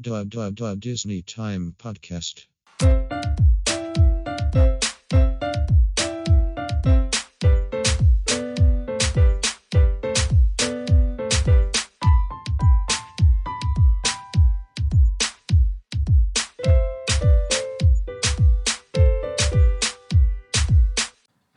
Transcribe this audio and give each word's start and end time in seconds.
Dub 0.00 0.30
Dub 0.30 0.54
Dub 0.54 0.80
Disney 0.80 1.22
Time 1.22 1.74
Podcast. 1.76 2.46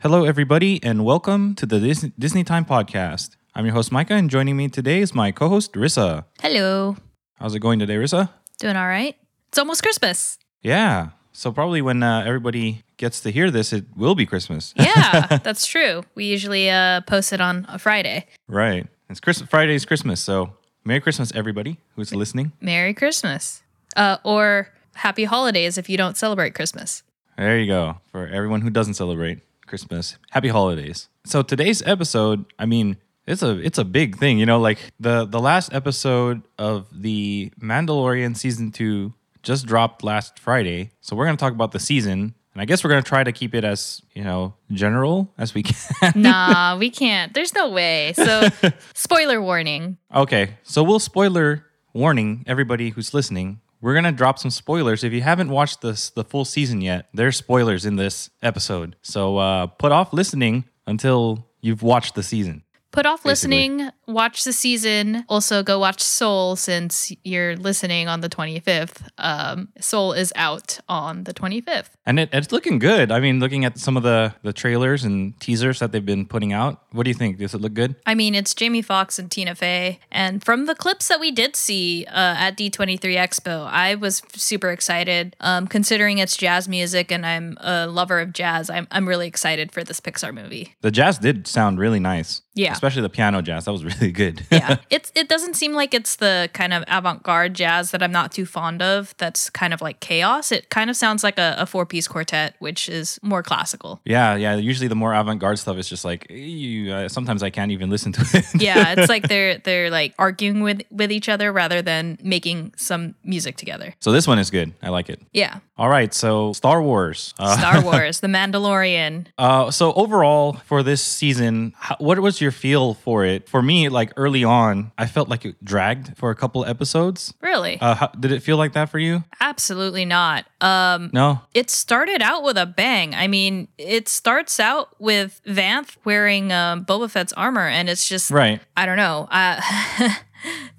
Hello, 0.00 0.24
everybody, 0.24 0.82
and 0.82 1.04
welcome 1.04 1.54
to 1.54 1.64
the 1.64 1.78
Dis- 1.78 2.10
Disney 2.18 2.42
Time 2.42 2.64
Podcast. 2.64 3.36
I'm 3.54 3.66
your 3.66 3.74
host, 3.74 3.92
Micah, 3.92 4.14
and 4.14 4.28
joining 4.28 4.56
me 4.56 4.68
today 4.68 5.00
is 5.00 5.14
my 5.14 5.30
co 5.30 5.48
host, 5.48 5.74
Rissa. 5.74 6.24
Hello. 6.40 6.96
How's 7.42 7.56
it 7.56 7.58
going 7.58 7.80
today, 7.80 7.96
Rissa? 7.96 8.28
Doing 8.60 8.76
all 8.76 8.86
right? 8.86 9.16
It's 9.48 9.58
almost 9.58 9.82
Christmas. 9.82 10.38
Yeah. 10.62 11.08
So, 11.32 11.50
probably 11.50 11.82
when 11.82 12.00
uh, 12.00 12.22
everybody 12.24 12.84
gets 12.98 13.20
to 13.22 13.32
hear 13.32 13.50
this, 13.50 13.72
it 13.72 13.84
will 13.96 14.14
be 14.14 14.26
Christmas. 14.26 14.72
Yeah, 14.76 15.38
that's 15.42 15.66
true. 15.66 16.04
We 16.14 16.26
usually 16.26 16.70
uh, 16.70 17.00
post 17.00 17.32
it 17.32 17.40
on 17.40 17.66
a 17.68 17.80
Friday. 17.80 18.26
right. 18.46 18.86
It's 19.10 19.18
Chris- 19.18 19.42
Friday's 19.42 19.84
Christmas. 19.84 20.20
So, 20.20 20.52
Merry 20.84 21.00
Christmas, 21.00 21.32
everybody 21.34 21.78
who's 21.96 22.14
listening. 22.14 22.52
Merry 22.60 22.94
Christmas. 22.94 23.64
Uh, 23.96 24.18
or 24.22 24.68
Happy 24.94 25.24
Holidays 25.24 25.76
if 25.76 25.88
you 25.90 25.96
don't 25.96 26.16
celebrate 26.16 26.54
Christmas. 26.54 27.02
There 27.36 27.58
you 27.58 27.66
go. 27.66 27.96
For 28.12 28.28
everyone 28.28 28.60
who 28.60 28.70
doesn't 28.70 28.94
celebrate 28.94 29.40
Christmas, 29.66 30.16
happy 30.30 30.48
holidays. 30.48 31.08
So 31.24 31.42
today's 31.42 31.82
episode, 31.82 32.44
I 32.56 32.66
mean, 32.66 32.98
it's 33.32 33.42
a 33.42 33.58
it's 33.58 33.78
a 33.78 33.84
big 33.84 34.18
thing, 34.18 34.38
you 34.38 34.46
know, 34.46 34.60
like 34.60 34.78
the 35.00 35.24
the 35.24 35.40
last 35.40 35.72
episode 35.72 36.42
of 36.58 36.86
the 36.92 37.50
Mandalorian 37.60 38.36
season 38.36 38.70
2 38.70 39.12
just 39.42 39.66
dropped 39.66 40.04
last 40.04 40.38
Friday. 40.38 40.92
So 41.00 41.16
we're 41.16 41.24
going 41.24 41.36
to 41.36 41.40
talk 41.40 41.52
about 41.52 41.72
the 41.72 41.80
season, 41.80 42.34
and 42.52 42.62
I 42.62 42.64
guess 42.64 42.84
we're 42.84 42.90
going 42.90 43.02
to 43.02 43.08
try 43.08 43.24
to 43.24 43.32
keep 43.32 43.54
it 43.54 43.64
as, 43.64 44.02
you 44.14 44.22
know, 44.22 44.54
general 44.70 45.32
as 45.36 45.54
we 45.54 45.64
can. 45.64 46.12
Nah, 46.14 46.76
we 46.78 46.90
can't. 46.90 47.34
There's 47.34 47.54
no 47.54 47.70
way. 47.70 48.12
So, 48.14 48.48
spoiler 48.94 49.42
warning. 49.42 49.96
Okay, 50.14 50.54
so 50.62 50.82
we'll 50.84 51.00
spoiler 51.00 51.66
warning 51.92 52.44
everybody 52.46 52.90
who's 52.90 53.12
listening. 53.14 53.60
We're 53.80 53.94
gonna 53.94 54.12
drop 54.12 54.38
some 54.38 54.52
spoilers. 54.52 55.02
If 55.02 55.12
you 55.12 55.22
haven't 55.22 55.48
watched 55.48 55.80
this 55.80 56.10
the 56.10 56.22
full 56.22 56.44
season 56.44 56.80
yet, 56.80 57.08
there's 57.12 57.36
spoilers 57.36 57.84
in 57.84 57.96
this 57.96 58.30
episode. 58.40 58.94
So 59.02 59.38
uh, 59.38 59.66
put 59.66 59.90
off 59.90 60.12
listening 60.12 60.66
until 60.86 61.48
you've 61.60 61.82
watched 61.82 62.14
the 62.14 62.22
season. 62.22 62.62
Put 62.92 63.06
off 63.06 63.22
Basically. 63.24 63.56
listening, 63.56 63.90
watch 64.06 64.44
the 64.44 64.52
season. 64.52 65.24
Also, 65.28 65.62
go 65.62 65.78
watch 65.78 66.02
Soul 66.02 66.56
since 66.56 67.10
you're 67.24 67.56
listening 67.56 68.06
on 68.06 68.20
the 68.20 68.28
25th. 68.28 69.02
Um, 69.16 69.68
Soul 69.80 70.12
is 70.12 70.30
out 70.36 70.78
on 70.88 71.24
the 71.24 71.32
25th. 71.32 71.88
And 72.04 72.20
it, 72.20 72.28
it's 72.32 72.52
looking 72.52 72.78
good. 72.78 73.10
I 73.10 73.20
mean, 73.20 73.40
looking 73.40 73.64
at 73.64 73.78
some 73.78 73.96
of 73.96 74.02
the 74.02 74.34
the 74.42 74.52
trailers 74.52 75.04
and 75.04 75.38
teasers 75.40 75.78
that 75.78 75.92
they've 75.92 76.04
been 76.04 76.26
putting 76.26 76.52
out, 76.52 76.82
what 76.92 77.04
do 77.04 77.10
you 77.10 77.14
think? 77.14 77.38
Does 77.38 77.54
it 77.54 77.60
look 77.60 77.74
good? 77.74 77.94
I 78.04 78.14
mean, 78.14 78.34
it's 78.34 78.54
Jamie 78.54 78.82
Foxx 78.82 79.18
and 79.18 79.30
Tina 79.30 79.54
Fey. 79.54 80.00
And 80.10 80.44
from 80.44 80.66
the 80.66 80.74
clips 80.74 81.08
that 81.08 81.20
we 81.20 81.30
did 81.30 81.56
see 81.56 82.04
uh, 82.06 82.34
at 82.36 82.56
D23 82.58 83.00
Expo, 83.16 83.66
I 83.66 83.94
was 83.94 84.20
super 84.34 84.70
excited. 84.70 85.34
Um, 85.40 85.66
considering 85.66 86.18
it's 86.18 86.36
jazz 86.36 86.68
music 86.68 87.10
and 87.10 87.24
I'm 87.24 87.56
a 87.60 87.86
lover 87.86 88.20
of 88.20 88.32
jazz, 88.32 88.68
I'm, 88.68 88.86
I'm 88.90 89.08
really 89.08 89.28
excited 89.28 89.72
for 89.72 89.82
this 89.84 90.00
Pixar 90.00 90.34
movie. 90.34 90.74
The 90.82 90.90
jazz 90.90 91.18
did 91.18 91.46
sound 91.46 91.78
really 91.78 92.00
nice. 92.00 92.42
Yeah. 92.54 92.72
Especially 92.82 93.02
the 93.02 93.08
piano 93.08 93.40
jazz. 93.42 93.64
That 93.66 93.72
was 93.72 93.84
really 93.84 94.10
good. 94.22 94.44
Yeah, 94.50 94.78
it's 94.90 95.12
it 95.14 95.28
doesn't 95.28 95.54
seem 95.54 95.72
like 95.72 95.94
it's 95.94 96.16
the 96.16 96.50
kind 96.52 96.72
of 96.72 96.82
avant-garde 96.88 97.54
jazz 97.54 97.92
that 97.92 98.02
I'm 98.02 98.10
not 98.10 98.32
too 98.32 98.44
fond 98.44 98.82
of. 98.82 99.14
That's 99.18 99.48
kind 99.50 99.72
of 99.72 99.80
like 99.80 100.00
chaos. 100.00 100.50
It 100.50 100.68
kind 100.68 100.90
of 100.90 100.96
sounds 100.96 101.22
like 101.22 101.38
a, 101.38 101.54
a 101.58 101.66
four-piece 101.66 102.08
quartet, 102.08 102.56
which 102.58 102.88
is 102.88 103.20
more 103.22 103.42
classical. 103.42 104.00
yeah, 104.04 104.34
yeah. 104.34 104.56
Usually 104.56 104.88
the 104.88 104.96
more 104.96 105.14
avant-garde 105.14 105.58
stuff 105.60 105.76
is 105.76 105.88
just 105.88 106.04
like 106.04 106.26
you, 106.28 106.92
uh, 106.92 107.08
sometimes 107.08 107.42
I 107.44 107.50
can't 107.50 107.70
even 107.70 107.88
listen 107.88 108.10
to 108.12 108.20
it. 108.38 108.46
Yeah, 108.60 108.94
it's 108.96 109.08
like 109.14 109.28
they're 109.28 109.58
they're 109.58 109.90
like 109.90 110.14
arguing 110.18 110.62
with 110.62 110.82
with 110.90 111.12
each 111.12 111.28
other 111.28 111.52
rather 111.52 111.82
than 111.82 112.18
making 112.22 112.74
some 112.76 113.14
music 113.22 113.56
together. 113.56 113.94
so 114.00 114.10
this 114.10 114.26
one 114.26 114.40
is 114.40 114.50
good. 114.50 114.72
I 114.82 114.88
like 114.88 115.08
it. 115.08 115.20
Yeah. 115.32 115.60
All 115.78 115.88
right, 115.88 116.12
so 116.12 116.52
Star 116.52 116.82
Wars. 116.82 117.32
Uh, 117.38 117.56
Star 117.56 117.82
Wars, 117.84 118.20
The 118.20 118.26
Mandalorian. 118.28 119.26
Uh, 119.38 119.70
so 119.70 119.92
overall 119.94 120.52
for 120.66 120.82
this 120.82 121.02
season, 121.02 121.72
how, 121.76 121.96
what 121.98 122.18
was 122.20 122.40
your 122.42 122.50
feel 122.52 122.92
for 122.94 123.24
it? 123.24 123.48
For 123.48 123.62
me, 123.62 123.88
like 123.88 124.12
early 124.16 124.44
on, 124.44 124.92
I 124.98 125.06
felt 125.06 125.28
like 125.30 125.46
it 125.46 125.56
dragged 125.64 126.16
for 126.18 126.30
a 126.30 126.34
couple 126.34 126.64
episodes. 126.66 127.32
Really? 127.40 127.80
Uh, 127.80 127.94
how, 127.94 128.06
did 128.08 128.32
it 128.32 128.42
feel 128.42 128.58
like 128.58 128.74
that 128.74 128.90
for 128.90 128.98
you? 128.98 129.24
Absolutely 129.40 130.04
not. 130.04 130.44
Um 130.60 131.10
No. 131.12 131.40
it 131.54 131.70
started 131.70 132.20
out 132.22 132.42
with 132.44 132.58
a 132.58 132.66
bang. 132.66 133.14
I 133.14 133.26
mean, 133.26 133.68
it 133.78 134.08
starts 134.08 134.60
out 134.60 134.94
with 135.00 135.40
Vanth 135.48 135.96
wearing 136.04 136.52
um, 136.52 136.84
Boba 136.84 137.10
Fett's 137.10 137.32
armor, 137.32 137.66
and 137.66 137.88
it's 137.88 138.06
just 138.08 138.30
Right. 138.30 138.60
I 138.76 138.84
don't 138.86 138.98
know. 138.98 139.26
Uh, 139.30 139.60